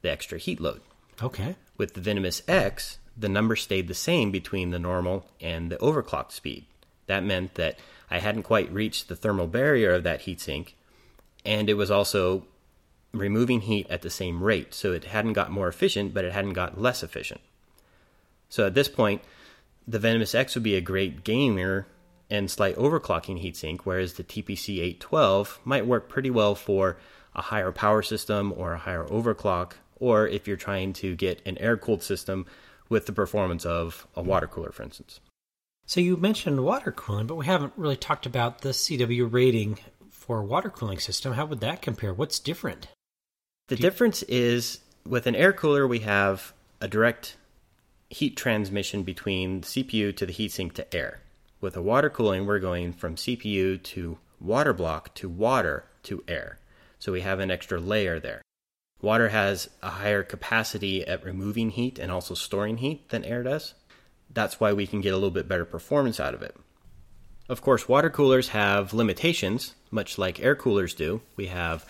the 0.00 0.10
extra 0.10 0.38
heat 0.38 0.62
load. 0.62 0.80
Okay. 1.22 1.54
With 1.78 1.94
the 1.94 2.00
Venomous 2.00 2.42
X, 2.48 2.98
the 3.16 3.28
number 3.28 3.56
stayed 3.56 3.88
the 3.88 3.94
same 3.94 4.30
between 4.30 4.70
the 4.70 4.78
normal 4.78 5.26
and 5.40 5.70
the 5.70 5.76
overclocked 5.78 6.32
speed. 6.32 6.66
That 7.06 7.24
meant 7.24 7.54
that 7.54 7.78
I 8.10 8.18
hadn't 8.18 8.42
quite 8.42 8.72
reached 8.72 9.08
the 9.08 9.16
thermal 9.16 9.46
barrier 9.46 9.92
of 9.92 10.02
that 10.02 10.22
heatsink, 10.22 10.74
and 11.44 11.70
it 11.70 11.74
was 11.74 11.90
also 11.90 12.44
removing 13.12 13.62
heat 13.62 13.86
at 13.88 14.02
the 14.02 14.10
same 14.10 14.42
rate. 14.42 14.74
So 14.74 14.92
it 14.92 15.04
hadn't 15.04 15.32
got 15.34 15.50
more 15.50 15.68
efficient, 15.68 16.12
but 16.12 16.24
it 16.24 16.32
hadn't 16.32 16.52
got 16.52 16.80
less 16.80 17.02
efficient. 17.02 17.40
So 18.48 18.66
at 18.66 18.74
this 18.74 18.88
point, 18.88 19.22
the 19.86 19.98
Venomous 19.98 20.34
X 20.34 20.54
would 20.54 20.64
be 20.64 20.74
a 20.74 20.80
great 20.80 21.24
gamer 21.24 21.86
and 22.28 22.50
slight 22.50 22.76
overclocking 22.76 23.42
heatsink, 23.42 23.80
whereas 23.84 24.14
the 24.14 24.24
TPC 24.24 24.80
812 24.80 25.60
might 25.64 25.86
work 25.86 26.08
pretty 26.08 26.30
well 26.30 26.54
for 26.54 26.98
a 27.34 27.42
higher 27.42 27.72
power 27.72 28.02
system 28.02 28.52
or 28.56 28.74
a 28.74 28.78
higher 28.78 29.04
overclock, 29.04 29.74
or 30.00 30.26
if 30.28 30.46
you're 30.46 30.56
trying 30.56 30.92
to 30.94 31.14
get 31.16 31.42
an 31.46 31.58
air 31.58 31.76
cooled 31.76 32.02
system 32.02 32.46
with 32.88 33.06
the 33.06 33.12
performance 33.12 33.64
of 33.66 34.06
a 34.14 34.22
water 34.22 34.46
cooler, 34.46 34.72
for 34.72 34.82
instance. 34.82 35.20
So 35.86 36.00
you 36.00 36.16
mentioned 36.16 36.64
water 36.64 36.92
cooling, 36.92 37.26
but 37.26 37.36
we 37.36 37.46
haven't 37.46 37.72
really 37.76 37.96
talked 37.96 38.26
about 38.26 38.60
the 38.60 38.70
CW 38.70 39.32
rating 39.32 39.78
for 40.10 40.40
a 40.40 40.44
water 40.44 40.68
cooling 40.68 40.98
system. 40.98 41.32
How 41.32 41.46
would 41.46 41.60
that 41.60 41.80
compare? 41.80 42.12
What's 42.12 42.38
different? 42.38 42.88
The 43.68 43.76
difference 43.76 44.22
is 44.24 44.80
with 45.06 45.26
an 45.26 45.34
air 45.34 45.52
cooler, 45.52 45.86
we 45.86 46.00
have 46.00 46.52
a 46.80 46.88
direct 46.88 47.36
heat 48.10 48.36
transmission 48.36 49.02
between 49.02 49.62
the 49.62 49.66
CPU 49.66 50.16
to 50.16 50.26
the 50.26 50.32
heatsink 50.32 50.74
to 50.74 50.94
air. 50.94 51.20
With 51.60 51.76
a 51.76 51.82
water 51.82 52.10
cooling, 52.10 52.46
we're 52.46 52.58
going 52.58 52.92
from 52.92 53.16
CPU 53.16 53.82
to 53.82 54.18
water 54.40 54.72
block 54.72 55.14
to 55.14 55.28
water 55.28 55.84
to 56.04 56.22
air. 56.28 56.58
So 56.98 57.12
we 57.12 57.22
have 57.22 57.40
an 57.40 57.50
extra 57.50 57.80
layer 57.80 58.20
there. 58.20 58.42
Water 59.00 59.28
has 59.28 59.70
a 59.82 59.90
higher 59.90 60.22
capacity 60.22 61.06
at 61.06 61.24
removing 61.24 61.70
heat 61.70 61.98
and 61.98 62.10
also 62.10 62.34
storing 62.34 62.78
heat 62.78 63.08
than 63.10 63.24
air 63.24 63.42
does. 63.42 63.74
That's 64.30 64.58
why 64.58 64.72
we 64.72 64.86
can 64.86 65.00
get 65.00 65.12
a 65.12 65.16
little 65.16 65.30
bit 65.30 65.48
better 65.48 65.64
performance 65.64 66.18
out 66.18 66.34
of 66.34 66.42
it. 66.42 66.56
Of 67.48 67.62
course, 67.62 67.88
water 67.88 68.10
coolers 68.10 68.48
have 68.48 68.92
limitations, 68.92 69.74
much 69.90 70.18
like 70.18 70.40
air 70.40 70.54
coolers 70.54 70.94
do. 70.94 71.22
We 71.36 71.46
have 71.46 71.86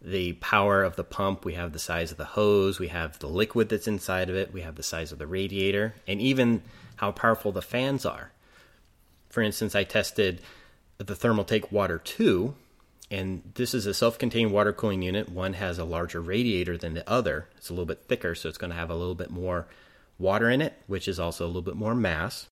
the 0.00 0.32
power 0.34 0.82
of 0.82 0.96
the 0.96 1.04
pump, 1.04 1.44
we 1.44 1.54
have 1.54 1.72
the 1.72 1.78
size 1.78 2.10
of 2.10 2.16
the 2.16 2.24
hose, 2.24 2.78
we 2.78 2.88
have 2.88 3.18
the 3.18 3.28
liquid 3.28 3.68
that's 3.68 3.86
inside 3.86 4.30
of 4.30 4.36
it, 4.36 4.52
we 4.52 4.62
have 4.62 4.76
the 4.76 4.82
size 4.82 5.12
of 5.12 5.18
the 5.18 5.26
radiator, 5.26 5.94
and 6.08 6.20
even 6.20 6.62
how 6.96 7.12
powerful 7.12 7.52
the 7.52 7.62
fans 7.62 8.04
are. 8.06 8.32
For 9.28 9.42
instance, 9.42 9.74
I 9.74 9.84
tested 9.84 10.40
the 10.98 11.14
Thermaltake 11.14 11.70
Water 11.70 11.98
2, 11.98 12.54
and 13.12 13.42
this 13.54 13.74
is 13.74 13.84
a 13.84 13.92
self 13.92 14.18
contained 14.18 14.52
water 14.52 14.72
cooling 14.72 15.02
unit. 15.02 15.28
One 15.28 15.52
has 15.52 15.78
a 15.78 15.84
larger 15.84 16.20
radiator 16.20 16.78
than 16.78 16.94
the 16.94 17.08
other, 17.08 17.46
it's 17.56 17.68
a 17.68 17.74
little 17.74 17.86
bit 17.86 18.04
thicker, 18.08 18.34
so 18.34 18.48
it's 18.48 18.58
going 18.58 18.70
to 18.70 18.76
have 18.76 18.90
a 18.90 18.96
little 18.96 19.14
bit 19.14 19.30
more 19.30 19.68
water 20.18 20.48
in 20.48 20.62
it, 20.62 20.74
which 20.86 21.06
is 21.06 21.20
also 21.20 21.44
a 21.44 21.48
little 21.48 21.62
bit 21.62 21.76
more 21.76 21.94
mass, 21.94 22.46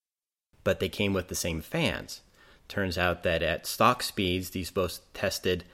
but 0.62 0.78
they 0.78 0.88
came 0.88 1.14
with 1.14 1.28
the 1.28 1.34
same 1.34 1.62
fans. 1.62 2.20
Turns 2.68 2.98
out 2.98 3.22
that 3.22 3.42
at 3.42 3.66
stock 3.66 4.02
speeds, 4.02 4.50
these 4.50 4.70
both 4.70 5.00
tested 5.14 5.64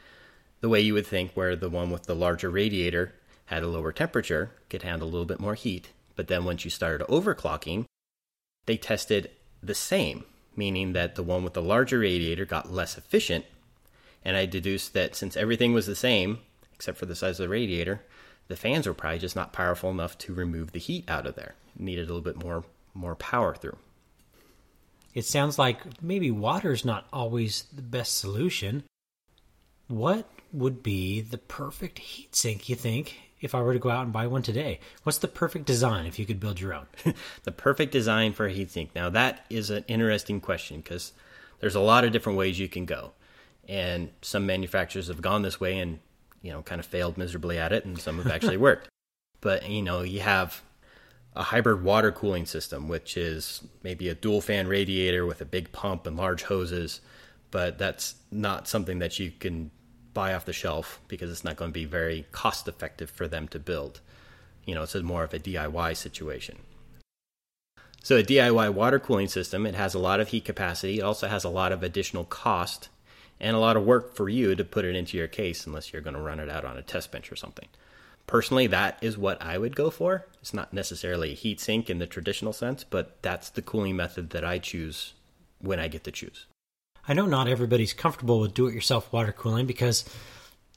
the 0.60 0.68
way 0.68 0.80
you 0.80 0.94
would 0.94 1.06
think, 1.06 1.32
where 1.32 1.56
the 1.56 1.68
one 1.68 1.90
with 1.90 2.04
the 2.04 2.14
larger 2.14 2.48
radiator 2.48 3.12
had 3.46 3.62
a 3.62 3.68
lower 3.68 3.92
temperature, 3.92 4.52
could 4.70 4.82
handle 4.82 5.08
a 5.08 5.10
little 5.10 5.26
bit 5.26 5.40
more 5.40 5.54
heat. 5.54 5.90
But 6.14 6.28
then 6.28 6.44
once 6.44 6.64
you 6.64 6.70
started 6.70 7.06
overclocking, 7.08 7.84
they 8.66 8.76
tested 8.76 9.30
the 9.62 9.74
same, 9.74 10.24
meaning 10.56 10.92
that 10.92 11.16
the 11.16 11.22
one 11.22 11.44
with 11.44 11.54
the 11.54 11.62
larger 11.62 11.98
radiator 11.98 12.44
got 12.44 12.72
less 12.72 12.96
efficient. 12.96 13.44
And 14.26 14.36
I 14.36 14.44
deduced 14.44 14.92
that 14.94 15.14
since 15.14 15.36
everything 15.36 15.72
was 15.72 15.86
the 15.86 15.94
same, 15.94 16.40
except 16.74 16.98
for 16.98 17.06
the 17.06 17.14
size 17.14 17.38
of 17.38 17.44
the 17.44 17.48
radiator, 17.48 18.02
the 18.48 18.56
fans 18.56 18.84
were 18.84 18.92
probably 18.92 19.20
just 19.20 19.36
not 19.36 19.52
powerful 19.52 19.88
enough 19.88 20.18
to 20.18 20.34
remove 20.34 20.72
the 20.72 20.80
heat 20.80 21.08
out 21.08 21.26
of 21.26 21.36
there. 21.36 21.54
It 21.76 21.82
needed 21.82 22.10
a 22.10 22.12
little 22.12 22.22
bit 22.22 22.42
more 22.42 22.64
more 22.92 23.14
power 23.14 23.54
through. 23.54 23.76
It 25.14 25.26
sounds 25.26 25.60
like 25.60 26.02
maybe 26.02 26.32
water's 26.32 26.84
not 26.84 27.06
always 27.12 27.66
the 27.72 27.82
best 27.82 28.16
solution. 28.16 28.82
What 29.86 30.28
would 30.52 30.82
be 30.82 31.20
the 31.20 31.38
perfect 31.38 32.00
heatsink, 32.00 32.68
you 32.68 32.74
think, 32.74 33.16
if 33.40 33.54
I 33.54 33.62
were 33.62 33.74
to 33.74 33.78
go 33.78 33.90
out 33.90 34.04
and 34.04 34.12
buy 34.12 34.26
one 34.26 34.42
today? 34.42 34.80
What's 35.04 35.18
the 35.18 35.28
perfect 35.28 35.66
design 35.66 36.04
if 36.04 36.18
you 36.18 36.26
could 36.26 36.40
build 36.40 36.58
your 36.60 36.74
own? 36.74 36.86
the 37.44 37.52
perfect 37.52 37.92
design 37.92 38.32
for 38.32 38.46
a 38.46 38.52
heatsink. 38.52 38.88
Now, 38.92 39.08
that 39.10 39.46
is 39.50 39.70
an 39.70 39.84
interesting 39.86 40.40
question 40.40 40.78
because 40.78 41.12
there's 41.60 41.76
a 41.76 41.80
lot 41.80 42.04
of 42.04 42.10
different 42.10 42.38
ways 42.38 42.58
you 42.58 42.68
can 42.68 42.86
go. 42.86 43.12
And 43.68 44.10
some 44.22 44.46
manufacturers 44.46 45.08
have 45.08 45.20
gone 45.20 45.42
this 45.42 45.60
way 45.60 45.78
and 45.78 45.98
you 46.46 46.52
know, 46.52 46.62
kind 46.62 46.78
of 46.78 46.86
failed 46.86 47.18
miserably 47.18 47.58
at 47.58 47.72
it, 47.72 47.84
and 47.84 47.98
some 47.98 48.18
have 48.18 48.30
actually 48.30 48.56
worked. 48.68 48.88
But 49.40 49.68
you 49.68 49.82
know, 49.82 50.02
you 50.02 50.20
have 50.20 50.62
a 51.34 51.42
hybrid 51.42 51.82
water 51.82 52.12
cooling 52.12 52.46
system, 52.46 52.88
which 52.88 53.16
is 53.16 53.62
maybe 53.82 54.08
a 54.08 54.14
dual 54.14 54.40
fan 54.40 54.68
radiator 54.68 55.26
with 55.26 55.40
a 55.40 55.44
big 55.44 55.72
pump 55.72 56.06
and 56.06 56.16
large 56.16 56.44
hoses, 56.44 57.00
but 57.50 57.78
that's 57.78 58.14
not 58.30 58.68
something 58.68 59.00
that 59.00 59.18
you 59.18 59.32
can 59.32 59.72
buy 60.14 60.32
off 60.32 60.46
the 60.46 60.52
shelf 60.52 61.00
because 61.08 61.30
it's 61.30 61.44
not 61.44 61.56
going 61.56 61.70
to 61.72 61.74
be 61.74 61.84
very 61.84 62.26
cost 62.30 62.68
effective 62.68 63.10
for 63.10 63.26
them 63.26 63.48
to 63.48 63.58
build. 63.58 64.00
You 64.64 64.74
know, 64.74 64.82
it's 64.82 64.94
more 64.94 65.24
of 65.24 65.34
a 65.34 65.38
DIY 65.38 65.96
situation. 65.96 66.58
So 68.02 68.16
a 68.16 68.22
DIY 68.22 68.72
water 68.72 69.00
cooling 69.00 69.28
system, 69.28 69.66
it 69.66 69.74
has 69.74 69.94
a 69.94 69.98
lot 69.98 70.20
of 70.20 70.28
heat 70.28 70.44
capacity. 70.44 71.00
It 71.00 71.02
also 71.02 71.26
has 71.26 71.42
a 71.42 71.48
lot 71.48 71.72
of 71.72 71.82
additional 71.82 72.24
cost 72.24 72.88
and 73.40 73.56
a 73.56 73.60
lot 73.60 73.76
of 73.76 73.84
work 73.84 74.14
for 74.14 74.28
you 74.28 74.54
to 74.54 74.64
put 74.64 74.84
it 74.84 74.96
into 74.96 75.16
your 75.16 75.28
case 75.28 75.66
unless 75.66 75.92
you're 75.92 76.02
going 76.02 76.16
to 76.16 76.20
run 76.20 76.40
it 76.40 76.50
out 76.50 76.64
on 76.64 76.76
a 76.76 76.82
test 76.82 77.12
bench 77.12 77.30
or 77.30 77.36
something. 77.36 77.68
Personally, 78.26 78.66
that 78.66 78.98
is 79.02 79.16
what 79.16 79.40
I 79.40 79.56
would 79.56 79.76
go 79.76 79.88
for. 79.88 80.26
It's 80.40 80.54
not 80.54 80.72
necessarily 80.72 81.32
a 81.32 81.36
heat 81.36 81.60
sink 81.60 81.88
in 81.88 81.98
the 81.98 82.06
traditional 82.06 82.52
sense, 82.52 82.82
but 82.82 83.22
that's 83.22 83.50
the 83.50 83.62
cooling 83.62 83.96
method 83.96 84.30
that 84.30 84.44
I 84.44 84.58
choose 84.58 85.12
when 85.60 85.78
I 85.78 85.88
get 85.88 86.04
to 86.04 86.10
choose. 86.10 86.46
I 87.08 87.14
know 87.14 87.26
not 87.26 87.46
everybody's 87.46 87.92
comfortable 87.92 88.40
with 88.40 88.54
do 88.54 88.66
it 88.66 88.74
yourself 88.74 89.12
water 89.12 89.30
cooling 89.30 89.66
because, 89.66 90.04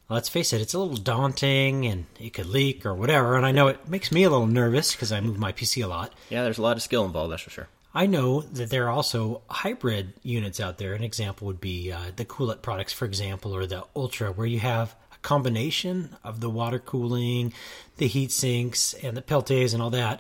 let's 0.10 0.30
face 0.30 0.54
it, 0.54 0.62
it's 0.62 0.76
a 0.76 0.80
little 0.80 0.96
daunting 0.96 1.88
and 1.88 2.06
it 2.20 2.34
could 2.34 2.46
leak 2.46 2.86
or 2.86 2.94
whatever. 2.94 3.36
And 3.36 3.48
I 3.48 3.52
know 3.52 3.68
it 3.68 3.90
makes 3.90 4.12
me 4.12 4.24
a 4.24 4.30
little 4.30 4.46
nervous 4.46 4.92
because 4.92 5.12
I 5.12 5.20
move 5.20 5.40
my 5.40 5.52
PC 5.52 5.84
a 5.84 5.88
lot. 5.88 6.14
Yeah, 6.30 6.44
there's 6.44 6.60
a 6.60 6.64
lot 6.64 6.78
of 6.78 6.84
skill 6.84 7.04
involved, 7.04 7.32
that's 7.32 7.42
for 7.42 7.50
sure. 7.50 7.68
I 7.94 8.06
know 8.06 8.42
that 8.42 8.70
there 8.70 8.86
are 8.86 8.92
also 8.92 9.42
hybrid 9.50 10.14
units 10.22 10.60
out 10.60 10.78
there. 10.78 10.94
An 10.94 11.04
example 11.04 11.48
would 11.48 11.60
be 11.60 11.92
uh, 11.92 12.12
the 12.16 12.26
CoolIT 12.26 12.62
products, 12.62 12.94
for 12.94 13.06
example, 13.06 13.56
or 13.56 13.66
the 13.66 13.84
Ultra, 13.96 14.32
where 14.32 14.46
you 14.46 14.60
have 14.60 14.96
a 15.12 15.18
combination 15.24 16.16
of 16.24 16.40
the 16.40 16.50
water 16.52 16.78
cooling, 16.78 17.52
the 17.98 18.08
heat 18.08 18.32
sinks, 18.32 18.94
and 18.94 19.18
the 19.18 19.24
Peltiers 19.24 19.74
and 19.74 19.82
all 19.82 19.90
that. 19.90 20.20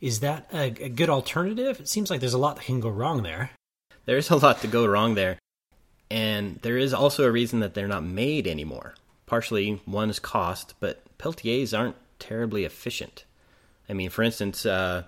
Is 0.00 0.20
that 0.20 0.48
a, 0.52 0.72
a 0.84 0.88
good 0.88 1.10
alternative? 1.10 1.78
It 1.78 1.88
seems 1.88 2.10
like 2.10 2.20
there's 2.20 2.32
a 2.32 2.38
lot 2.38 2.56
that 2.56 2.64
can 2.64 2.80
go 2.80 2.88
wrong 2.88 3.22
there. 3.22 3.50
There's 4.06 4.30
a 4.30 4.36
lot 4.36 4.62
to 4.62 4.66
go 4.66 4.86
wrong 4.86 5.14
there. 5.14 5.38
And 6.10 6.58
there 6.62 6.78
is 6.78 6.94
also 6.94 7.24
a 7.24 7.30
reason 7.30 7.60
that 7.60 7.74
they're 7.74 7.86
not 7.86 8.02
made 8.02 8.46
anymore. 8.46 8.94
Partially, 9.26 9.80
one 9.84 10.08
is 10.08 10.18
cost, 10.18 10.74
but 10.80 11.02
Peltiers 11.18 11.74
aren't 11.74 11.96
terribly 12.18 12.64
efficient. 12.64 13.24
I 13.88 13.92
mean, 13.92 14.08
for 14.08 14.22
instance, 14.22 14.64
uh, 14.64 15.04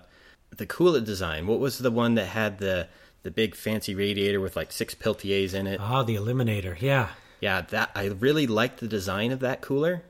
the 0.57 0.65
CoolIT 0.65 1.05
design. 1.05 1.47
What 1.47 1.59
was 1.59 1.79
the 1.79 1.91
one 1.91 2.15
that 2.15 2.27
had 2.27 2.59
the 2.59 2.87
the 3.23 3.31
big 3.31 3.55
fancy 3.55 3.95
radiator 3.95 4.41
with 4.41 4.55
like 4.55 4.71
six 4.71 4.93
Peltiers 4.93 5.53
in 5.53 5.65
it? 5.67 5.79
Ah, 5.79 6.03
the 6.03 6.15
Eliminator. 6.15 6.79
Yeah, 6.79 7.09
yeah. 7.39 7.61
That 7.61 7.91
I 7.95 8.07
really 8.07 8.47
liked 8.47 8.79
the 8.79 8.87
design 8.87 9.31
of 9.31 9.39
that 9.39 9.61
cooler, 9.61 10.03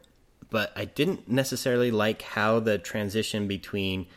but 0.49 0.71
I 0.75 0.85
didn't 0.85 1.29
necessarily 1.29 1.91
like 1.91 2.21
how 2.21 2.59
the 2.59 2.77
transition 2.77 3.47
between 3.47 4.07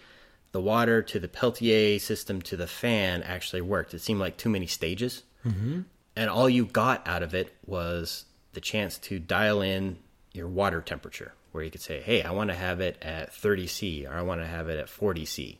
the 0.53 0.61
water 0.61 1.03
to 1.03 1.21
the 1.21 1.29
Peltier 1.29 1.99
system 1.99 2.41
to 2.43 2.57
the 2.57 2.67
fan 2.67 3.23
actually 3.23 3.61
worked. 3.61 3.93
It 3.93 4.01
seemed 4.01 4.21
like 4.21 4.39
too 4.39 4.49
many 4.49 4.67
stages, 4.67 5.23
mm-hmm. 5.45 5.83
and 6.17 6.31
all 6.31 6.49
you 6.49 6.65
got 6.65 7.07
out 7.07 7.23
of 7.23 7.35
it 7.35 7.55
was 7.67 8.25
the 8.55 8.61
chance 8.61 8.97
to 8.99 9.19
dial 9.19 9.61
in 9.61 9.99
your 10.33 10.49
water 10.49 10.81
temperature, 10.81 11.35
where 11.53 11.63
you 11.63 11.71
could 11.71 11.83
say, 11.83 12.01
"Hey, 12.01 12.23
I 12.23 12.31
want 12.31 12.49
to 12.49 12.57
have 12.57 12.81
it 12.81 12.97
at 13.03 13.35
30 13.35 13.67
C, 13.67 14.07
or 14.07 14.15
I 14.15 14.23
want 14.23 14.41
to 14.41 14.47
have 14.47 14.71
it 14.71 14.79
at 14.79 14.89
40 14.89 15.27
C." 15.27 15.59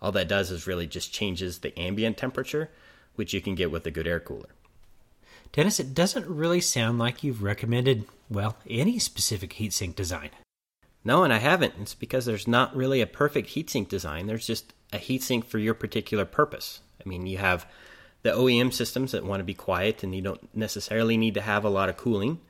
all 0.00 0.12
that 0.12 0.28
does 0.28 0.50
is 0.50 0.66
really 0.66 0.86
just 0.86 1.12
changes 1.12 1.58
the 1.58 1.78
ambient 1.78 2.16
temperature, 2.16 2.70
which 3.14 3.32
you 3.32 3.40
can 3.40 3.54
get 3.54 3.70
with 3.70 3.86
a 3.86 3.90
good 3.90 4.06
air 4.06 4.20
cooler. 4.20 4.50
Dennis, 5.52 5.80
it 5.80 5.94
doesn't 5.94 6.26
really 6.26 6.60
sound 6.60 6.98
like 6.98 7.22
you've 7.22 7.42
recommended, 7.42 8.04
well, 8.28 8.56
any 8.68 8.98
specific 8.98 9.54
heatsink 9.54 9.94
design. 9.94 10.30
No, 11.02 11.24
and 11.24 11.32
I 11.32 11.38
haven't. 11.38 11.74
It's 11.80 11.94
because 11.94 12.26
there's 12.26 12.48
not 12.48 12.76
really 12.76 13.00
a 13.00 13.06
perfect 13.06 13.50
heatsink 13.50 13.88
design. 13.88 14.26
There's 14.26 14.46
just 14.46 14.74
a 14.92 14.98
heatsink 14.98 15.44
for 15.44 15.58
your 15.58 15.72
particular 15.72 16.24
purpose. 16.24 16.80
I 17.04 17.08
mean, 17.08 17.26
you 17.26 17.38
have 17.38 17.66
the 18.22 18.32
OEM 18.32 18.72
systems 18.72 19.12
that 19.12 19.24
want 19.24 19.40
to 19.40 19.44
be 19.44 19.54
quiet 19.54 20.02
and 20.02 20.14
you 20.14 20.20
don't 20.20 20.54
necessarily 20.54 21.16
need 21.16 21.34
to 21.34 21.40
have 21.40 21.64
a 21.64 21.70
lot 21.70 21.88
of 21.88 21.96
cooling. 21.96 22.40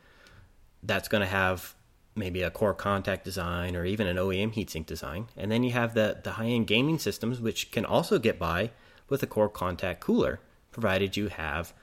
That's 0.83 1.07
going 1.07 1.21
to 1.21 1.27
have 1.27 1.76
maybe 2.17 2.43
a 2.43 2.51
core 2.51 2.75
contact 2.75 3.25
design 3.25 3.77
or 3.77 3.85
even 3.85 4.07
an 4.07 4.17
OEM 4.17 4.55
heatsink 4.55 4.87
design. 4.87 5.29
And 5.37 5.53
then 5.53 5.63
you 5.63 5.73
have 5.73 5.95
the, 5.95 6.19
the 6.25 6.33
high 6.33 6.47
end 6.47 6.67
gaming 6.67 6.99
systems, 6.99 7.41
which 7.41 7.71
can 7.71 7.85
also 7.85 8.19
get 8.19 8.39
by 8.39 8.71
with 9.09 9.23
a 9.23 9.27
core 9.27 9.51
contact 9.51 10.01
cooler, 10.01 10.41
provided 10.73 11.17
you 11.17 11.29
have 11.29 11.75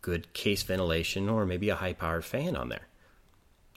good 0.00 0.32
case 0.32 0.62
ventilation 0.62 1.28
or 1.28 1.44
maybe 1.44 1.68
a 1.68 1.76
high 1.76 1.92
powered 1.92 2.24
fan 2.24 2.56
on 2.56 2.68
there. 2.68 2.88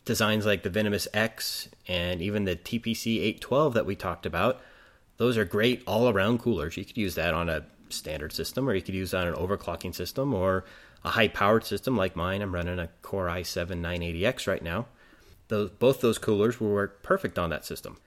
Designs 0.05 0.45
like 0.45 0.61
the 0.61 0.69
Venomous 0.69 1.07
X 1.13 1.67
and 1.87 2.21
even 2.21 2.45
the 2.45 2.55
TPC 2.55 3.17
812 3.17 3.73
that 3.73 3.85
we 3.87 3.95
talked 3.95 4.27
about, 4.27 4.61
those 5.17 5.37
are 5.37 5.45
great 5.45 5.81
all 5.87 6.09
around 6.09 6.39
coolers. 6.39 6.77
You 6.77 6.85
could 6.85 6.97
use 6.97 7.15
that 7.15 7.33
on 7.33 7.49
a 7.49 7.65
standard 7.89 8.31
system 8.31 8.69
or 8.69 8.75
you 8.75 8.81
could 8.81 8.95
use 8.95 9.13
on 9.13 9.27
an 9.27 9.33
overclocking 9.33 9.95
system 9.95 10.33
or 10.33 10.65
a 11.03 11.09
high 11.09 11.27
powered 11.27 11.65
system 11.65 11.97
like 11.97 12.15
mine. 12.15 12.41
I'm 12.41 12.53
running 12.53 12.77
a 12.77 12.89
Core 13.01 13.27
i7 13.27 13.81
980X 13.81 14.47
right 14.47 14.61
now 14.61 14.85
those, 15.47 15.69
both 15.69 16.01
those 16.01 16.17
coolers 16.17 16.59
will 16.59 16.69
work 16.69 17.03
perfect 17.03 17.37
on 17.37 17.49
that 17.49 17.65
system. 17.65 17.97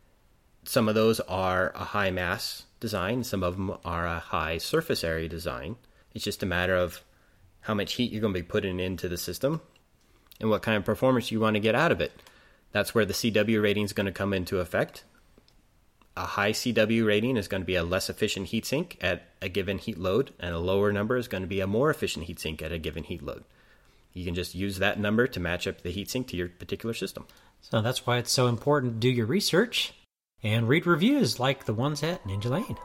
Some 0.64 0.88
of 0.88 0.94
those 0.94 1.20
are 1.20 1.72
a 1.74 1.85
high 1.85 2.11
mass 2.11 2.64
design, 2.81 3.24
some 3.24 3.42
of 3.42 3.57
them 3.57 3.77
are 3.85 4.07
a 4.07 4.18
high 4.18 4.59
surface 4.59 5.05
area 5.05 5.29
design. 5.29 5.77
It's 6.14 6.24
just 6.24 6.42
a 6.42 6.46
matter 6.46 6.77
of 6.77 7.03
how 7.62 7.74
much 7.74 7.94
heat 7.94 8.11
you're 8.11 8.20
going 8.20 8.35
to 8.35 8.40
be 8.40 8.46
putting 8.46 8.81
into 8.81 9.09
the 9.09 9.16
system 9.16 9.61
and 10.40 10.51
what 10.51 10.62
kind 10.62 10.77
of 10.77 10.85
performance 10.85 11.31
you 11.31 11.40
want 11.40 11.55
to 11.55 11.61
get 11.61 11.74
out 11.74 11.92
of 11.92 12.01
it. 12.01 12.12
That's 12.72 12.94
where 12.94 13.05
the 13.05 13.14
CW 13.14 13.62
rating 13.62 13.85
is 13.85 13.92
going 13.92 14.07
to 14.07 14.12
come 14.12 14.33
into 14.33 14.59
effect. 14.59 15.05
A 16.16 16.27
high 16.27 16.53
CW 16.53 17.07
rating 17.07 17.37
is 17.37 17.48
going 17.48 17.62
to 17.62 17.66
be 17.66 17.77
a 17.77 17.85
less 17.85 18.11
efficient 18.11 18.48
heatsink 18.48 18.96
at 19.01 19.29
a 19.40 19.48
given 19.48 19.79
heat 19.79 19.98
load, 19.98 20.33
and 20.40 20.53
a 20.53 20.59
lower 20.59 20.92
number 20.92 21.16
is 21.16 21.29
going 21.29 21.42
to 21.42 21.48
be 21.48 21.61
a 21.61 21.66
more 21.66 21.90
efficient 21.90 22.27
heatsink 22.27 22.61
at 22.61 22.72
a 22.72 22.79
given 22.79 23.05
heat 23.05 23.22
load 23.22 23.44
you 24.18 24.24
can 24.24 24.35
just 24.35 24.54
use 24.54 24.78
that 24.78 24.98
number 24.98 25.28
to 25.28 25.38
match 25.38 25.68
up 25.68 25.83
the 25.83 25.92
heatsink 25.92 26.26
to 26.26 26.37
your 26.37 26.48
particular 26.48 26.92
system. 26.92 27.24
So 27.61 27.81
that's 27.81 28.04
why 28.04 28.18
it's 28.18 28.33
so 28.33 28.48
important 28.48 28.94
to 28.94 28.98
do 28.98 29.09
your 29.09 29.26
research 29.26 29.94
and 30.42 30.68
read 30.68 30.87
reviews 30.87 31.38
like 31.38 31.66
the 31.66 31.74
ones 31.74 32.02
at 32.02 32.24
Ninjalane. 32.24 32.76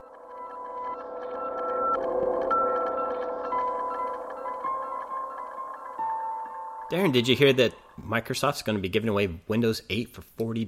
Darren, 6.92 7.12
did 7.12 7.28
you 7.28 7.36
hear 7.36 7.54
that 7.54 7.74
Microsoft's 8.00 8.62
going 8.62 8.76
to 8.76 8.82
be 8.82 8.90
giving 8.90 9.10
away 9.10 9.40
Windows 9.48 9.82
8 9.90 10.10
for 10.10 10.22
$40? 10.38 10.68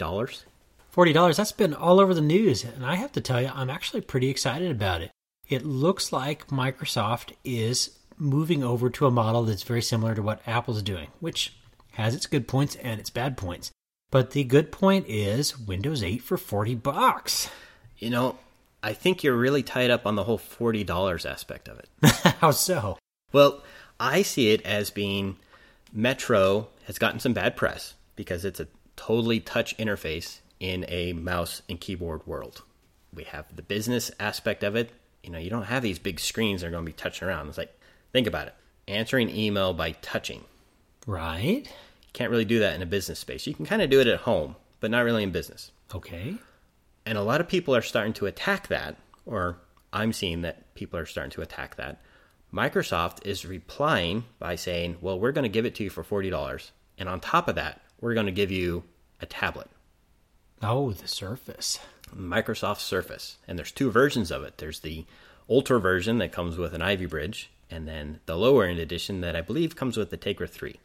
$40, 0.95 1.35
that's 1.35 1.51
been 1.51 1.75
all 1.75 1.99
over 1.99 2.15
the 2.15 2.21
news, 2.21 2.63
and 2.63 2.83
I 2.83 2.95
have 2.95 3.11
to 3.11 3.21
tell 3.21 3.39
you, 3.39 3.51
I'm 3.53 3.69
actually 3.69 4.01
pretty 4.01 4.29
excited 4.29 4.71
about 4.71 5.01
it. 5.01 5.11
It 5.47 5.63
looks 5.63 6.11
like 6.11 6.47
Microsoft 6.47 7.33
is 7.43 7.94
moving 8.17 8.63
over 8.63 8.89
to 8.89 9.05
a 9.05 9.11
model 9.11 9.43
that's 9.43 9.63
very 9.63 9.81
similar 9.81 10.15
to 10.15 10.21
what 10.21 10.41
Apple's 10.47 10.81
doing, 10.81 11.07
which 11.19 11.53
has 11.93 12.15
its 12.15 12.25
good 12.25 12.47
points 12.47 12.75
and 12.75 12.99
its 12.99 13.09
bad 13.09 13.37
points. 13.37 13.71
But 14.11 14.31
the 14.31 14.43
good 14.43 14.71
point 14.71 15.07
is 15.07 15.57
Windows 15.59 16.03
8 16.03 16.21
for 16.21 16.37
40 16.37 16.75
bucks. 16.75 17.49
You 17.97 18.09
know, 18.09 18.37
I 18.83 18.93
think 18.93 19.23
you're 19.23 19.35
really 19.35 19.63
tied 19.63 19.89
up 19.89 20.05
on 20.05 20.15
the 20.15 20.23
whole 20.23 20.37
$40 20.37 21.29
aspect 21.29 21.67
of 21.67 21.79
it. 21.79 21.89
How 22.39 22.51
so? 22.51 22.97
Well, 23.31 23.63
I 23.99 24.21
see 24.21 24.51
it 24.51 24.61
as 24.65 24.89
being 24.89 25.37
Metro 25.91 26.67
has 26.85 26.99
gotten 26.99 27.19
some 27.19 27.33
bad 27.33 27.55
press 27.55 27.95
because 28.15 28.45
it's 28.45 28.59
a 28.59 28.67
totally 28.95 29.39
touch 29.39 29.77
interface 29.77 30.39
in 30.59 30.85
a 30.87 31.13
mouse 31.13 31.61
and 31.67 31.79
keyboard 31.79 32.25
world. 32.27 32.61
We 33.13 33.23
have 33.25 33.53
the 33.55 33.61
business 33.61 34.11
aspect 34.19 34.63
of 34.63 34.75
it. 34.75 34.91
You 35.23 35.31
know, 35.31 35.39
you 35.39 35.49
don't 35.49 35.63
have 35.63 35.83
these 35.83 35.99
big 35.99 36.19
screens 36.19 36.61
that 36.61 36.67
are 36.67 36.71
going 36.71 36.85
to 36.85 36.91
be 36.91 36.93
touching 36.93 37.27
around. 37.27 37.47
It's 37.47 37.57
like 37.57 37.74
Think 38.15 38.27
about 38.27 38.47
it. 38.47 38.53
Answering 38.87 39.29
email 39.29 39.73
by 39.73 39.91
touching. 39.91 40.45
Right. 41.05 41.65
Can't 42.13 42.31
really 42.31 42.45
do 42.45 42.59
that 42.59 42.73
in 42.73 42.81
a 42.81 42.85
business 42.85 43.19
space. 43.19 43.45
You 43.45 43.53
can 43.53 43.65
kind 43.65 43.81
of 43.81 43.89
do 43.89 43.99
it 43.99 44.07
at 44.07 44.21
home, 44.21 44.55
but 44.79 44.89
not 44.89 45.03
really 45.03 45.21
in 45.21 45.31
business. 45.31 45.73
Okay. 45.93 46.35
And 47.05 47.17
a 47.17 47.23
lot 47.23 47.41
of 47.41 47.49
people 47.49 47.75
are 47.75 47.81
starting 47.81 48.13
to 48.13 48.25
attack 48.25 48.69
that, 48.69 48.95
or 49.25 49.57
I'm 49.91 50.13
seeing 50.13 50.43
that 50.43 50.73
people 50.75 50.97
are 50.97 51.05
starting 51.05 51.31
to 51.31 51.41
attack 51.41 51.75
that. 51.75 52.01
Microsoft 52.53 53.25
is 53.25 53.45
replying 53.45 54.23
by 54.39 54.55
saying, 54.55 54.95
well, 55.01 55.19
we're 55.19 55.33
going 55.33 55.43
to 55.43 55.49
give 55.49 55.65
it 55.65 55.75
to 55.75 55.83
you 55.83 55.89
for 55.89 56.01
$40. 56.01 56.71
And 56.97 57.09
on 57.09 57.19
top 57.19 57.49
of 57.49 57.55
that, 57.55 57.81
we're 57.99 58.13
going 58.13 58.27
to 58.27 58.31
give 58.31 58.49
you 58.49 58.85
a 59.19 59.25
tablet. 59.25 59.69
Oh, 60.61 60.93
the 60.93 61.09
Surface. 61.09 61.79
Microsoft 62.15 62.79
Surface. 62.79 63.39
And 63.45 63.59
there's 63.59 63.73
two 63.73 63.91
versions 63.91 64.31
of 64.31 64.45
it. 64.45 64.57
There's 64.57 64.79
the 64.79 65.05
Ultra 65.49 65.81
version 65.81 66.19
that 66.19 66.31
comes 66.31 66.55
with 66.57 66.73
an 66.73 66.81
Ivy 66.81 67.07
Bridge, 67.07 67.51
and 67.69 67.87
then 67.87 68.19
the 68.25 68.37
lower 68.37 68.65
end 68.65 68.79
edition 68.79 69.21
that 69.21 69.35
I 69.35 69.41
believe 69.41 69.75
comes 69.75 69.97
with 69.97 70.09
the 70.09 70.17
Tegra 70.17 70.49
3. 70.49 70.75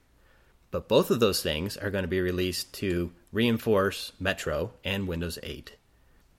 But 0.71 0.89
both 0.89 1.11
of 1.11 1.21
those 1.21 1.43
things 1.43 1.77
are 1.77 1.91
going 1.91 2.05
to 2.05 2.09
be 2.09 2.21
released 2.21 2.73
to 2.75 3.13
reinforce 3.33 4.13
Metro 4.21 4.73
and 4.85 5.09
Windows 5.09 5.39
8. 5.43 5.77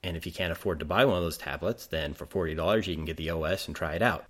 And 0.03 0.17
if 0.17 0.25
you 0.25 0.31
can't 0.31 0.51
afford 0.51 0.79
to 0.79 0.85
buy 0.85 1.05
one 1.05 1.17
of 1.17 1.23
those 1.23 1.37
tablets, 1.37 1.85
then 1.85 2.13
for 2.13 2.25
$40 2.25 2.87
you 2.87 2.95
can 2.95 3.05
get 3.05 3.17
the 3.17 3.29
OS 3.29 3.67
and 3.67 3.75
try 3.75 3.93
it 3.93 4.01
out. 4.01 4.25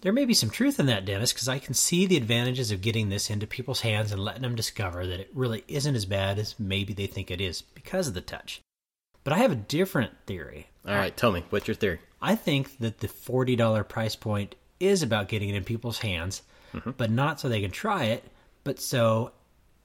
There 0.00 0.12
may 0.12 0.24
be 0.24 0.34
some 0.34 0.50
truth 0.50 0.78
in 0.78 0.86
that, 0.86 1.04
Dennis, 1.04 1.32
because 1.32 1.48
I 1.48 1.58
can 1.58 1.74
see 1.74 2.06
the 2.06 2.16
advantages 2.16 2.70
of 2.70 2.80
getting 2.80 3.08
this 3.08 3.30
into 3.30 3.48
people's 3.48 3.80
hands 3.80 4.12
and 4.12 4.22
letting 4.22 4.42
them 4.42 4.54
discover 4.54 5.04
that 5.04 5.18
it 5.18 5.30
really 5.34 5.64
isn't 5.66 5.96
as 5.96 6.04
bad 6.04 6.38
as 6.38 6.58
maybe 6.58 6.92
they 6.92 7.08
think 7.08 7.32
it 7.32 7.40
is 7.40 7.62
because 7.62 8.06
of 8.06 8.14
the 8.14 8.20
touch. 8.20 8.60
But 9.24 9.32
I 9.32 9.38
have 9.38 9.50
a 9.50 9.56
different 9.56 10.12
theory. 10.24 10.68
All 10.86 10.94
right, 10.94 11.14
tell 11.14 11.32
me, 11.32 11.44
what's 11.50 11.66
your 11.66 11.74
theory? 11.74 11.98
I 12.22 12.36
think 12.36 12.78
that 12.78 13.00
the 13.00 13.08
$40 13.08 13.88
price 13.88 14.14
point 14.14 14.54
is 14.80 15.02
about 15.02 15.28
getting 15.28 15.48
it 15.48 15.54
in 15.54 15.64
people's 15.64 15.98
hands, 15.98 16.42
but 16.96 17.10
not 17.10 17.40
so 17.40 17.48
they 17.48 17.60
can 17.60 17.70
try 17.70 18.04
it, 18.04 18.24
but 18.64 18.80
so 18.80 19.32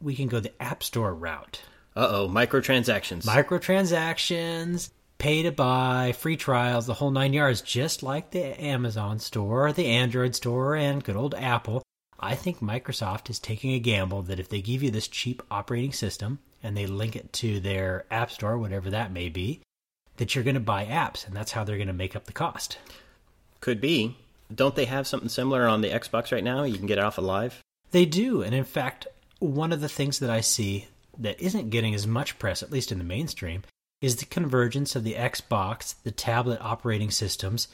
we 0.01 0.15
can 0.15 0.27
go 0.27 0.39
the 0.39 0.61
App 0.61 0.83
Store 0.83 1.13
route. 1.13 1.61
Uh 1.95 2.07
oh, 2.09 2.27
microtransactions. 2.27 3.23
Microtransactions, 3.25 4.89
pay 5.17 5.43
to 5.43 5.51
buy, 5.51 6.13
free 6.17 6.37
trials, 6.37 6.85
the 6.85 6.93
whole 6.93 7.11
nine 7.11 7.33
yards, 7.33 7.61
just 7.61 8.03
like 8.03 8.31
the 8.31 8.61
Amazon 8.61 9.19
store, 9.19 9.71
the 9.71 9.87
Android 9.87 10.35
store, 10.35 10.75
and 10.75 11.03
good 11.03 11.15
old 11.15 11.35
Apple. 11.35 11.83
I 12.19 12.35
think 12.35 12.59
Microsoft 12.59 13.29
is 13.29 13.39
taking 13.39 13.71
a 13.71 13.79
gamble 13.79 14.21
that 14.23 14.39
if 14.39 14.49
they 14.49 14.61
give 14.61 14.81
you 14.81 14.91
this 14.91 15.07
cheap 15.07 15.43
operating 15.51 15.93
system 15.93 16.39
and 16.61 16.75
they 16.75 16.87
link 16.87 17.15
it 17.15 17.33
to 17.33 17.59
their 17.59 18.05
App 18.09 18.31
Store, 18.31 18.57
whatever 18.57 18.89
that 18.89 19.11
may 19.11 19.29
be, 19.29 19.61
that 20.17 20.33
you're 20.33 20.43
going 20.43 20.53
to 20.55 20.59
buy 20.59 20.85
apps, 20.85 21.27
and 21.27 21.35
that's 21.35 21.51
how 21.51 21.63
they're 21.63 21.77
going 21.77 21.87
to 21.87 21.93
make 21.93 22.15
up 22.15 22.25
the 22.25 22.33
cost. 22.33 22.77
Could 23.59 23.81
be. 23.81 24.17
Don't 24.53 24.75
they 24.75 24.85
have 24.85 25.07
something 25.07 25.29
similar 25.29 25.67
on 25.67 25.81
the 25.81 25.89
Xbox 25.89 26.31
right 26.31 26.43
now? 26.43 26.63
You 26.63 26.77
can 26.77 26.87
get 26.87 26.97
it 26.97 27.03
off 27.03 27.17
of 27.17 27.23
Live. 27.25 27.61
They 27.91 28.05
do, 28.05 28.41
and 28.41 28.55
in 28.55 28.63
fact, 28.63 29.07
one 29.39 29.71
of 29.71 29.81
the 29.81 29.89
things 29.89 30.19
that 30.19 30.29
I 30.29 30.41
see 30.41 30.87
that 31.19 31.39
isn't 31.39 31.69
getting 31.69 31.93
as 31.93 32.07
much 32.07 32.39
press, 32.39 32.63
at 32.63 32.71
least 32.71 32.91
in 32.91 32.97
the 32.97 33.03
mainstream, 33.03 33.63
is 34.01 34.17
the 34.17 34.25
convergence 34.25 34.95
of 34.95 35.03
the 35.03 35.13
Xbox, 35.13 35.95
the 36.03 36.11
tablet 36.11 36.59
operating 36.61 37.11
systems, 37.11 37.67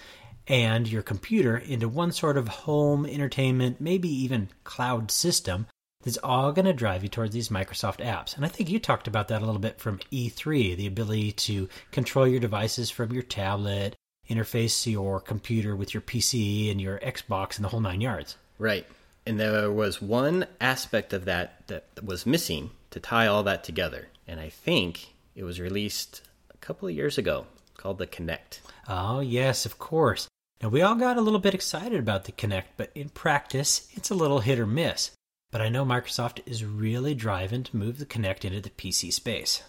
and 0.48 0.88
your 0.88 1.02
computer 1.02 1.58
into 1.58 1.88
one 1.88 2.12
sort 2.12 2.38
of 2.38 2.48
home 2.48 3.06
entertainment, 3.06 3.80
maybe 3.80 4.10
even 4.10 4.50
cloud 4.64 5.12
system 5.12 5.68
that's 6.04 6.18
all 6.18 6.52
going 6.52 6.66
to 6.66 6.74
drive 6.74 7.04
you 7.04 7.10
towards 7.10 7.34
these 7.34 7.50
Microsoft 7.50 7.98
apps. 7.98 8.36
And 8.36 8.46
I 8.46 8.48
think 8.48 8.70
you 8.70 8.80
talked 8.80 9.08
about 9.08 9.28
that 9.28 9.42
a 9.42 9.46
little 9.46 9.60
bit 9.60 9.80
from 9.80 10.00
E3 10.12 10.76
the 10.78 10.88
ability 10.88 11.34
to 11.34 11.68
control 11.92 12.28
your 12.28 12.40
devices 12.40 12.90
from 12.90 13.12
your 13.12 13.24
tablet, 13.24 13.96
interface 14.30 14.90
your 14.90 15.20
computer 15.20 15.76
with 15.76 15.94
your 15.94 16.02
PC 16.02 16.72
and 16.72 16.80
your 16.80 17.00
Xbox, 17.00 17.56
and 17.56 17.66
the 17.66 17.70
whole 17.70 17.80
nine 17.80 18.02
yards. 18.02 18.38
Right. 18.58 18.86
And 19.26 19.40
there 19.40 19.72
was 19.72 20.02
one 20.02 20.48
aspect 20.62 21.14
of 21.14 21.26
that 21.26 21.68
that 21.68 21.86
was 22.04 22.26
missing 22.26 22.72
to 22.92 23.00
tie 23.00 23.28
all 23.28 23.44
that 23.44 23.64
together. 23.64 24.08
And 24.28 24.40
I 24.40 24.50
think 24.50 25.14
it 25.36 25.44
was 25.44 25.60
released 25.60 26.22
a 26.54 26.58
couple 26.58 26.88
of 26.88 26.96
years 26.96 27.18
ago 27.18 27.46
called 27.78 27.98
the 27.98 28.08
Kinect. 28.08 28.60
Oh, 28.88 29.20
yes, 29.20 29.66
of 29.66 29.80
course. 29.80 30.28
Now, 30.62 30.70
we 30.70 30.82
all 30.82 30.96
got 30.96 31.18
a 31.18 31.22
little 31.22 31.40
bit 31.40 31.54
excited 31.54 32.00
about 32.00 32.26
the 32.26 32.32
Kinect, 32.32 32.66
but 32.76 32.92
in 32.94 33.10
practice, 33.10 33.88
it's 33.94 34.10
a 34.10 34.16
little 34.16 34.40
hit 34.40 34.60
or 34.60 34.66
miss. 34.66 35.12
But 35.52 35.62
I 35.62 35.70
know 35.70 35.86
Microsoft 35.86 36.42
is 36.46 36.66
really 36.66 37.16
driving 37.16 37.64
to 37.64 37.78
move 37.78 37.98
the 37.98 38.06
Kinect 38.06 38.46
into 38.46 38.62
the 38.62 38.70
PC 38.70 39.14
space. 39.14 39.64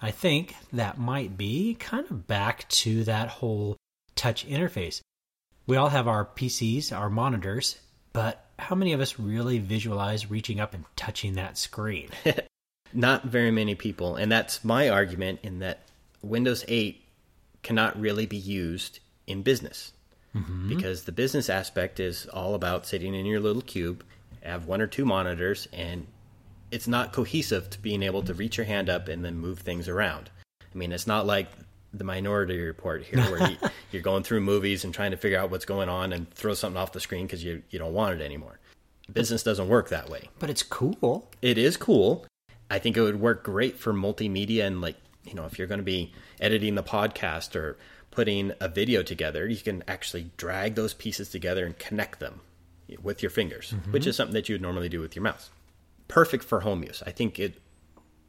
I 0.00 0.10
think 0.10 0.54
that 0.72 0.98
might 0.98 1.36
be 1.36 1.74
kind 1.74 2.06
of 2.10 2.26
back 2.26 2.68
to 2.68 3.04
that 3.04 3.28
whole 3.28 3.76
touch 4.14 4.46
interface. 4.46 5.00
We 5.66 5.76
all 5.76 5.88
have 5.88 6.08
our 6.08 6.24
PCs, 6.24 6.96
our 6.96 7.10
monitors, 7.10 7.78
but 8.12 8.44
how 8.58 8.74
many 8.74 8.92
of 8.92 9.00
us 9.00 9.18
really 9.18 9.58
visualize 9.58 10.30
reaching 10.30 10.60
up 10.60 10.74
and 10.74 10.84
touching 10.96 11.34
that 11.34 11.56
screen? 11.56 12.08
Not 12.92 13.24
very 13.24 13.50
many 13.50 13.74
people. 13.74 14.16
And 14.16 14.30
that's 14.30 14.64
my 14.64 14.88
argument 14.88 15.40
in 15.42 15.60
that 15.60 15.80
Windows 16.22 16.64
8 16.66 17.02
cannot 17.62 18.00
really 18.00 18.26
be 18.26 18.36
used 18.36 18.98
in 19.26 19.42
business. 19.42 19.92
Mm-hmm. 20.34 20.68
Because 20.68 21.04
the 21.04 21.12
business 21.12 21.48
aspect 21.48 21.98
is 22.00 22.26
all 22.26 22.54
about 22.54 22.86
sitting 22.86 23.14
in 23.14 23.26
your 23.26 23.40
little 23.40 23.62
cube, 23.62 24.04
have 24.42 24.66
one 24.66 24.80
or 24.80 24.86
two 24.86 25.04
monitors, 25.04 25.66
and 25.72 26.06
it's 26.70 26.86
not 26.86 27.12
cohesive 27.12 27.68
to 27.70 27.80
being 27.80 28.02
able 28.02 28.22
to 28.22 28.34
reach 28.34 28.56
your 28.56 28.66
hand 28.66 28.88
up 28.88 29.08
and 29.08 29.24
then 29.24 29.38
move 29.38 29.60
things 29.60 29.88
around. 29.88 30.30
I 30.62 30.78
mean, 30.78 30.92
it's 30.92 31.06
not 31.06 31.26
like 31.26 31.48
the 31.92 32.04
Minority 32.04 32.60
Report 32.60 33.02
here, 33.02 33.20
where 33.30 33.50
you, 33.50 33.56
you're 33.92 34.02
going 34.02 34.22
through 34.22 34.40
movies 34.40 34.84
and 34.84 34.94
trying 34.94 35.10
to 35.10 35.16
figure 35.16 35.38
out 35.38 35.50
what's 35.50 35.64
going 35.64 35.88
on 35.88 36.12
and 36.12 36.30
throw 36.30 36.54
something 36.54 36.80
off 36.80 36.92
the 36.92 37.00
screen 37.00 37.26
because 37.26 37.42
you, 37.42 37.62
you 37.70 37.78
don't 37.78 37.92
want 37.92 38.20
it 38.20 38.24
anymore. 38.24 38.58
Business 39.12 39.42
doesn't 39.42 39.68
work 39.68 39.88
that 39.88 40.08
way. 40.08 40.28
but 40.38 40.50
it's 40.50 40.62
cool. 40.62 41.30
It 41.42 41.58
is 41.58 41.76
cool. 41.76 42.26
I 42.70 42.78
think 42.78 42.96
it 42.96 43.02
would 43.02 43.20
work 43.20 43.42
great 43.42 43.78
for 43.78 43.92
multimedia 43.92 44.64
and 44.64 44.80
like, 44.80 44.96
you 45.24 45.34
know, 45.34 45.44
if 45.44 45.58
you're 45.58 45.66
going 45.66 45.80
to 45.80 45.84
be 45.84 46.12
editing 46.40 46.76
the 46.76 46.82
podcast 46.82 47.56
or 47.56 47.76
putting 48.12 48.52
a 48.60 48.68
video 48.68 49.02
together, 49.02 49.48
you 49.48 49.56
can 49.56 49.82
actually 49.88 50.30
drag 50.36 50.76
those 50.76 50.94
pieces 50.94 51.28
together 51.28 51.66
and 51.66 51.78
connect 51.78 52.20
them 52.20 52.40
with 53.02 53.22
your 53.22 53.30
fingers, 53.30 53.74
mm-hmm. 53.76 53.92
which 53.92 54.06
is 54.06 54.16
something 54.16 54.34
that 54.34 54.48
you 54.48 54.54
would 54.54 54.62
normally 54.62 54.88
do 54.88 55.00
with 55.00 55.16
your 55.16 55.22
mouse. 55.22 55.50
Perfect 56.08 56.44
for 56.44 56.60
home 56.60 56.82
use. 56.82 57.02
I 57.06 57.10
think 57.10 57.38
it 57.38 57.60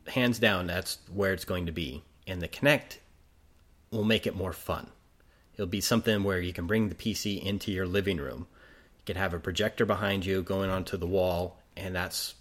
hands 0.07 0.39
down 0.39 0.67
that's 0.67 0.99
where 1.11 1.33
it's 1.33 1.45
going 1.45 1.67
to 1.67 1.71
be. 1.71 2.03
And 2.27 2.41
the 2.41 2.47
Kinect 2.47 2.97
will 3.91 4.03
make 4.03 4.25
it 4.25 4.35
more 4.35 4.53
fun. 4.53 4.87
It'll 5.53 5.67
be 5.67 5.81
something 5.81 6.23
where 6.23 6.39
you 6.39 6.53
can 6.53 6.65
bring 6.65 6.89
the 6.89 6.95
PC 6.95 7.43
into 7.43 7.71
your 7.71 7.85
living 7.85 8.17
room. 8.17 8.47
You 8.97 9.05
can 9.05 9.17
have 9.17 9.33
a 9.33 9.39
projector 9.39 9.85
behind 9.85 10.25
you 10.25 10.41
going 10.41 10.69
onto 10.69 10.97
the 10.97 11.07
wall, 11.07 11.59
and 11.75 11.93
that's 11.93 12.35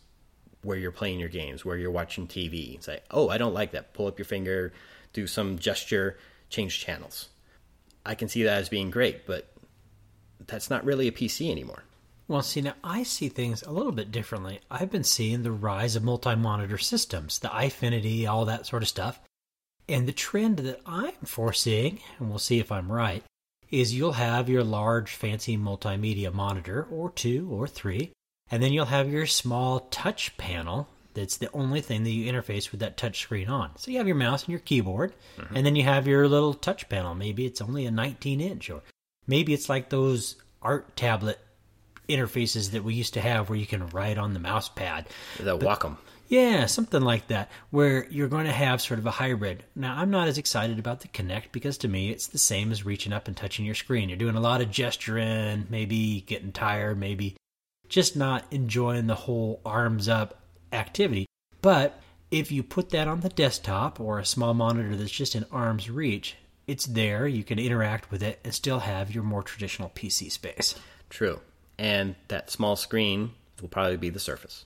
where 0.63 0.77
you're 0.77 0.93
playing 0.93 1.19
your 1.19 1.29
games, 1.29 1.65
where 1.65 1.77
you're 1.77 1.91
watching 1.91 2.27
TV. 2.27 2.75
It's 2.75 2.89
like, 2.89 3.05
oh, 3.11 3.29
I 3.29 3.39
don't 3.39 3.55
like 3.55 3.73
that. 3.73 3.95
Pull 3.95 4.07
up 4.07 4.19
your 4.19 4.27
finger, 4.27 4.73
do 5.13 5.27
some 5.27 5.59
gesture, 5.59 6.19
change 6.49 6.79
channels. 6.79 7.29
I 8.07 8.15
can 8.15 8.29
see 8.29 8.45
that 8.45 8.59
as 8.59 8.69
being 8.69 8.91
great, 8.91 9.27
but 9.27 9.53
that's 10.47 10.71
not 10.71 10.85
really 10.85 11.09
a 11.09 11.13
PC 11.13 11.51
anymore. 11.51 11.85
Well, 12.29 12.43
see, 12.43 12.61
now 12.61 12.75
I 12.85 13.03
see 13.03 13.29
things 13.29 13.63
a 13.63 13.73
little 13.73 13.93
bit 13.93 14.13
differently. 14.13 14.61
I've 14.71 14.91
been 14.91 15.05
seeing 15.05 15.43
the 15.43 15.51
rise 15.51 15.97
of 15.97 16.05
multi 16.05 16.37
monitor 16.37 16.79
systems, 16.79 17.41
the 17.41 17.49
Eyefinity, 17.49 18.29
all 18.29 18.45
that 18.45 18.67
sort 18.67 18.83
of 18.83 18.89
stuff. 18.89 19.21
And 19.91 20.07
the 20.07 20.13
trend 20.13 20.59
that 20.59 20.81
I'm 20.87 21.13
foreseeing, 21.25 21.99
and 22.19 22.31
we'll 22.31 22.39
see 22.39 22.61
if 22.61 22.71
I'm 22.71 22.93
right, 22.93 23.25
is 23.71 23.93
you'll 23.93 24.13
have 24.13 24.49
your 24.49 24.63
large, 24.63 25.11
fancy 25.11 25.59
multimedia 25.59 26.33
monitor, 26.33 26.87
or 26.93 27.11
two, 27.11 27.49
or 27.51 27.67
three, 27.67 28.13
and 28.51 28.63
then 28.63 28.73
you'll 28.73 28.85
have 28.87 29.11
your 29.11 29.27
small 29.27 29.81
touch 29.91 30.37
panel 30.37 30.89
that's 31.15 31.39
the 31.39 31.51
only 31.53 31.81
thing 31.81 32.05
that 32.05 32.11
you 32.11 32.33
interface 32.33 32.71
with 32.71 32.81
that 32.81 32.97
touch 32.97 33.21
screen 33.21 33.49
on. 33.49 33.77
So 33.79 33.91
you 33.91 33.99
have 33.99 34.07
your 34.07 34.17
mouse 34.17 34.45
and 34.45 34.51
your 34.51 34.61
keyboard, 34.61 35.13
mm-hmm. 35.37 35.57
and 35.57 35.67
then 35.67 35.75
you 35.75 35.83
have 35.83 36.07
your 36.07 36.29
little 36.29 36.55
touch 36.55 36.89
panel. 36.89 37.17
Maybe 37.17 37.47
it's 37.47 37.61
only 37.61 37.85
a 37.85 37.91
19 37.91 38.41
inch, 38.41 38.71
or 38.71 38.83
maybe 39.27 39.53
it's 39.53 39.69
like 39.69 39.91
those 39.91 40.37
art 40.63 40.97
tablet 40.97 41.41
interfaces 42.09 42.71
that 42.71 42.85
we 42.85 42.95
used 42.95 43.15
to 43.15 43.21
have 43.21 43.49
where 43.49 43.59
you 43.59 43.67
can 43.67 43.89
write 43.89 44.19
on 44.19 44.35
the 44.35 44.41
mouse 44.41 44.69
pad. 44.69 45.09
The 45.39 45.59
Wacom. 45.59 45.97
Yeah, 46.31 46.67
something 46.67 47.03
like 47.03 47.27
that, 47.27 47.51
where 47.71 48.07
you're 48.09 48.29
going 48.29 48.47
to 48.47 48.53
have 48.53 48.81
sort 48.81 49.01
of 49.01 49.07
a 49.07 49.11
hybrid. 49.11 49.65
Now, 49.75 49.97
I'm 49.97 50.13
not 50.13 50.29
as 50.29 50.39
excited 50.39 50.79
about 50.79 51.01
the 51.01 51.09
Kinect 51.09 51.47
because 51.51 51.77
to 51.79 51.89
me 51.89 52.11
it's 52.11 52.29
the 52.29 52.39
same 52.39 52.71
as 52.71 52.87
reaching 52.87 53.13
up 53.13 53.27
and 53.27 53.37
touching 53.37 53.67
your 53.67 53.75
screen. 53.75 54.09
You're 54.09 54.17
doing 54.17 54.37
a 54.37 54.41
lot 54.41 54.61
of 54.61 54.71
gesturing, 54.71 55.67
maybe 55.71 56.21
getting 56.21 56.53
tired, 56.53 57.01
maybe 57.01 57.37
just 57.89 58.15
not 58.15 58.45
enjoying 58.53 59.09
the 59.09 59.17
whole 59.17 59.61
arms 59.67 60.09
up 60.09 60.41
activity. 60.73 61.27
But 61.63 62.01
if 62.31 62.53
you 62.53 62.63
put 62.63 62.91
that 62.91 63.09
on 63.09 63.23
the 63.23 63.29
desktop 63.29 63.99
or 63.99 64.21
a 64.21 64.25
small 64.25 64.55
monitor 64.55 64.95
that's 64.95 65.11
just 65.11 65.35
in 65.35 65.45
arm's 65.51 65.91
reach, 65.91 66.37
it's 66.69 66.87
there, 66.87 67.27
you 67.27 67.43
can 67.43 67.59
interact 67.59 68.13
with 68.13 68.23
it 68.23 68.39
and 68.45 68.55
still 68.55 68.79
have 68.79 69.13
your 69.13 69.25
more 69.25 69.43
traditional 69.43 69.91
PC 69.97 70.31
space. 70.31 70.77
True. 71.09 71.41
And 71.77 72.15
that 72.29 72.51
small 72.51 72.77
screen 72.77 73.33
will 73.61 73.69
probably 73.69 73.97
be 73.97 74.11
the 74.11 74.21
Surface. 74.21 74.65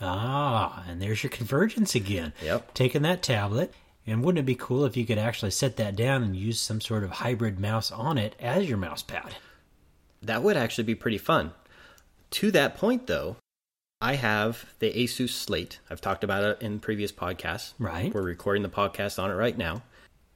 Ah, 0.00 0.84
and 0.88 1.00
there's 1.00 1.22
your 1.22 1.30
convergence 1.30 1.94
again. 1.94 2.32
Yep. 2.42 2.74
Taking 2.74 3.02
that 3.02 3.22
tablet, 3.22 3.72
and 4.06 4.22
wouldn't 4.22 4.42
it 4.42 4.46
be 4.46 4.54
cool 4.54 4.84
if 4.84 4.96
you 4.96 5.06
could 5.06 5.18
actually 5.18 5.50
set 5.50 5.76
that 5.76 5.96
down 5.96 6.22
and 6.22 6.36
use 6.36 6.60
some 6.60 6.80
sort 6.80 7.02
of 7.02 7.10
hybrid 7.10 7.58
mouse 7.58 7.90
on 7.90 8.18
it 8.18 8.36
as 8.38 8.68
your 8.68 8.78
mouse 8.78 9.02
pad? 9.02 9.34
That 10.22 10.42
would 10.42 10.56
actually 10.56 10.84
be 10.84 10.94
pretty 10.94 11.18
fun. 11.18 11.52
To 12.32 12.50
that 12.50 12.76
point, 12.76 13.06
though, 13.06 13.36
I 14.00 14.16
have 14.16 14.66
the 14.78 14.92
Asus 14.92 15.30
Slate. 15.30 15.78
I've 15.88 16.00
talked 16.00 16.24
about 16.24 16.44
it 16.44 16.62
in 16.62 16.80
previous 16.80 17.12
podcasts. 17.12 17.72
Right. 17.78 18.12
We're 18.12 18.22
recording 18.22 18.62
the 18.62 18.68
podcast 18.68 19.22
on 19.22 19.30
it 19.30 19.34
right 19.34 19.56
now. 19.56 19.82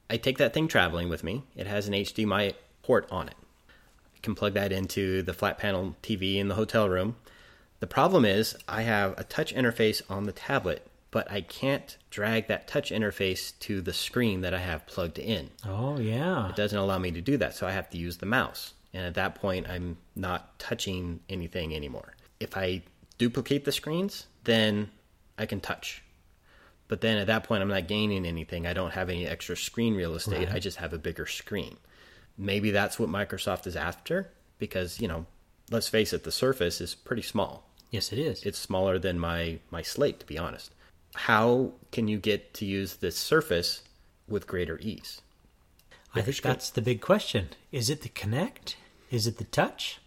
I 0.09 0.17
take 0.17 0.39
that 0.39 0.55
thing 0.55 0.67
traveling 0.67 1.09
with 1.09 1.23
me. 1.23 1.43
It 1.55 1.67
has 1.67 1.87
an 1.87 1.95
HDMI 1.95 2.55
port 2.83 3.07
on 3.11 3.29
it. 3.29 3.37
I 3.69 4.19
can 4.23 4.35
plug 4.35 4.55
that 4.55 4.73
into 4.73 5.23
the 5.23 5.35
flat 5.35 5.59
panel 5.59 5.95
TV 6.03 6.37
in 6.37 6.49
the 6.49 6.55
hotel 6.55 6.89
room. 6.89 7.17
The 7.81 7.87
problem 7.87 8.25
is, 8.25 8.57
I 8.69 8.83
have 8.83 9.19
a 9.19 9.25
touch 9.25 9.55
interface 9.55 10.03
on 10.09 10.25
the 10.25 10.33
tablet, 10.33 10.87
but 11.11 11.31
I 11.31 11.41
can't 11.41 11.97
drag 12.11 12.47
that 12.49 12.69
touch 12.69 12.91
interface 12.91 13.59
to 13.61 13.81
the 13.81 13.93
screen 13.95 14.43
that 14.43 14.55
I 14.55 14.59
have 14.59 14.87
plugged 14.87 15.19
in. 15.19 15.51
Oh, 15.67 15.99
yeah. 15.99 16.51
It 16.51 16.57
doesn't 16.57 16.79
allow 16.79 16.99
me 16.99 17.11
to 17.13 17.21
do 17.21 17.37
that, 17.39 17.55
so 17.55 17.67
I 17.67 17.73
have 17.73 17.91
to 17.91 17.99
use 17.99 18.19
the 18.19 18.27
mouse. 18.27 18.75
And 18.93 19.05
at 19.07 19.15
that 19.15 19.35
point, 19.35 19.69
I'm 19.69 19.97
not 20.15 20.59
touching 20.59 21.21
anything 21.29 21.75
anymore. 21.75 22.15
If 22.39 22.57
I 22.57 22.83
duplicate 23.19 23.65
the 23.65 23.73
screens, 23.73 24.27
then 24.45 24.91
I 25.39 25.47
can 25.47 25.61
touch. 25.61 26.03
But 26.87 27.01
then 27.01 27.19
at 27.19 27.29
that 27.29 27.45
point, 27.45 27.63
I'm 27.63 27.69
not 27.69 27.89
gaining 27.89 28.27
anything. 28.27 28.67
I 28.67 28.73
don't 28.73 28.93
have 28.93 29.09
any 29.09 29.27
extra 29.27 29.57
screen 29.57 29.95
real 29.95 30.17
estate. 30.17 30.49
I 30.53 30.59
just 30.59 30.79
have 30.79 30.93
a 30.93 30.99
bigger 30.99 31.27
screen. 31.27 31.77
Maybe 32.37 32.73
that's 32.73 32.99
what 32.99 33.09
Microsoft 33.09 33.67
is 33.67 33.77
after 33.77 34.33
because, 34.59 35.01
you 35.01 35.07
know, 35.07 35.27
let's 35.71 35.89
face 35.89 36.13
it, 36.13 36.25
the 36.25 36.33
Surface 36.33 36.81
is 36.81 36.95
pretty 36.95 37.23
small. 37.23 37.70
Yes, 37.91 38.13
it 38.13 38.19
is. 38.19 38.45
It's 38.45 38.59
smaller 38.59 38.99
than 38.99 39.19
my 39.19 39.59
my 39.71 39.83
Slate, 39.83 40.21
to 40.21 40.27
be 40.27 40.39
honest. 40.39 40.73
How 41.15 41.73
can 41.91 42.09
you 42.09 42.19
get 42.19 42.55
to 42.55 42.65
use 42.65 42.97
this 42.97 43.17
Surface 43.17 43.83
with 44.29 44.47
greater 44.47 44.79
ease? 44.81 45.21
I 46.15 46.23
think 46.23 46.41
that's 46.41 46.71
the 46.71 46.83
big 46.83 47.01
question. 47.01 47.51
Is 47.73 47.91
it 47.91 48.03
the 48.03 48.09
Kinect? 48.09 48.75
Is 49.11 49.27
it 49.27 49.39
the 49.39 49.45
Touch? 49.45 50.01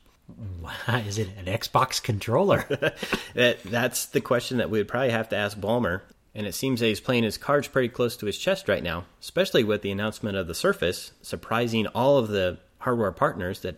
Is 0.88 1.18
it 1.18 1.30
an 1.38 1.46
Xbox 1.46 2.02
controller? 2.02 2.66
that 3.36 3.62
that's 3.64 4.06
the 4.08 4.22
question 4.22 4.58
that 4.58 4.70
we 4.70 4.78
would 4.80 4.88
probably 4.88 5.12
have 5.12 5.30
to 5.30 5.36
ask 5.36 5.58
Ballmer. 5.58 6.02
And 6.36 6.48
it 6.48 6.56
seems 6.56 6.80
that 6.80 6.88
he's 6.88 7.00
playing 7.00 7.24
his 7.24 7.38
cards 7.38 7.68
pretty 7.68 7.90
close 7.90 8.18
to 8.18 8.26
his 8.26 8.40
chest 8.40 8.68
right 8.68 8.82
now, 8.82 9.06
especially 9.22 9.64
with 9.64 9.84
the 9.84 9.92
announcement 9.92 10.36
of 10.36 10.48
the 10.48 10.56
Surface, 10.56 11.12
surprising 11.22 11.86
all 11.88 12.18
of 12.18 12.30
the 12.30 12.58
hardware 12.80 13.12
partners 13.12 13.60
that, 13.60 13.76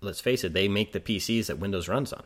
let's 0.00 0.20
face 0.20 0.44
it, 0.44 0.52
they 0.52 0.68
make 0.68 0.92
the 0.92 1.00
PCs 1.00 1.46
that 1.46 1.58
Windows 1.58 1.88
runs 1.88 2.12
on. 2.12 2.22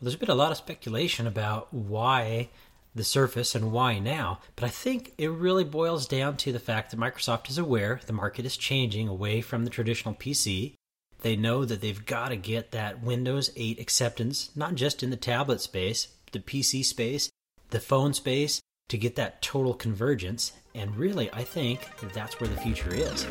Well, 0.00 0.04
there's 0.06 0.16
been 0.16 0.30
a 0.30 0.34
lot 0.36 0.52
of 0.52 0.58
speculation 0.58 1.26
about 1.26 1.74
why 1.74 2.50
the 2.94 3.02
Surface 3.02 3.56
and 3.56 3.72
why 3.72 3.98
now, 3.98 4.38
but 4.54 4.64
I 4.64 4.68
think 4.68 5.12
it 5.18 5.28
really 5.28 5.64
boils 5.64 6.06
down 6.06 6.36
to 6.38 6.52
the 6.52 6.60
fact 6.60 6.90
that 6.90 7.00
Microsoft 7.00 7.50
is 7.50 7.58
aware 7.58 8.00
the 8.06 8.12
market 8.12 8.44
is 8.44 8.56
changing 8.56 9.08
away 9.08 9.40
from 9.40 9.64
the 9.64 9.70
traditional 9.70 10.14
PC. 10.14 10.74
They 11.22 11.34
know 11.34 11.64
that 11.64 11.80
they've 11.80 12.06
got 12.06 12.28
to 12.28 12.36
get 12.36 12.70
that 12.70 13.02
Windows 13.02 13.50
8 13.56 13.80
acceptance, 13.80 14.50
not 14.54 14.76
just 14.76 15.02
in 15.02 15.10
the 15.10 15.16
tablet 15.16 15.60
space, 15.60 16.08
the 16.30 16.38
PC 16.38 16.84
space, 16.84 17.28
the 17.70 17.80
phone 17.80 18.14
space, 18.14 18.60
to 18.88 18.96
get 18.96 19.16
that 19.16 19.42
total 19.42 19.74
convergence. 19.74 20.52
And 20.76 20.96
really, 20.96 21.28
I 21.32 21.42
think 21.42 21.80
that's 22.14 22.40
where 22.40 22.48
the 22.48 22.60
future 22.60 22.94
is. 22.94 23.26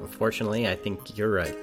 Unfortunately, 0.00 0.68
I 0.68 0.76
think 0.76 1.16
you're 1.16 1.32
right. 1.32 1.56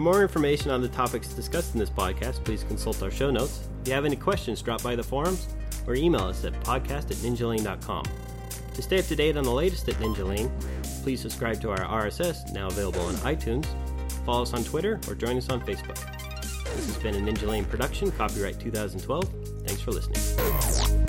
For 0.00 0.04
more 0.04 0.22
information 0.22 0.70
on 0.70 0.80
the 0.80 0.88
topics 0.88 1.28
discussed 1.28 1.74
in 1.74 1.78
this 1.78 1.90
podcast, 1.90 2.42
please 2.42 2.64
consult 2.64 3.02
our 3.02 3.10
show 3.10 3.30
notes. 3.30 3.68
If 3.82 3.88
you 3.88 3.92
have 3.92 4.06
any 4.06 4.16
questions, 4.16 4.62
drop 4.62 4.82
by 4.82 4.96
the 4.96 5.02
forums 5.02 5.46
or 5.86 5.94
email 5.94 6.22
us 6.22 6.42
at 6.42 6.54
podcast 6.60 7.10
at 7.10 7.18
ninjalane.com. 7.18 8.04
To 8.72 8.80
stay 8.80 8.98
up 8.98 9.04
to 9.04 9.14
date 9.14 9.36
on 9.36 9.44
the 9.44 9.52
latest 9.52 9.86
at 9.90 9.96
Ninjalane, 9.96 10.50
please 11.02 11.20
subscribe 11.20 11.60
to 11.60 11.70
our 11.70 11.80
RSS, 12.06 12.50
now 12.50 12.68
available 12.68 13.02
on 13.02 13.14
iTunes, 13.16 13.66
follow 14.24 14.40
us 14.40 14.54
on 14.54 14.64
Twitter, 14.64 14.98
or 15.06 15.14
join 15.14 15.36
us 15.36 15.50
on 15.50 15.60
Facebook. 15.60 15.98
This 16.76 16.86
has 16.86 16.96
been 16.96 17.16
a 17.16 17.18
Ninjalane 17.18 17.68
production, 17.68 18.10
copyright 18.12 18.58
2012. 18.58 19.28
Thanks 19.66 19.82
for 19.82 19.90
listening. 19.90 20.99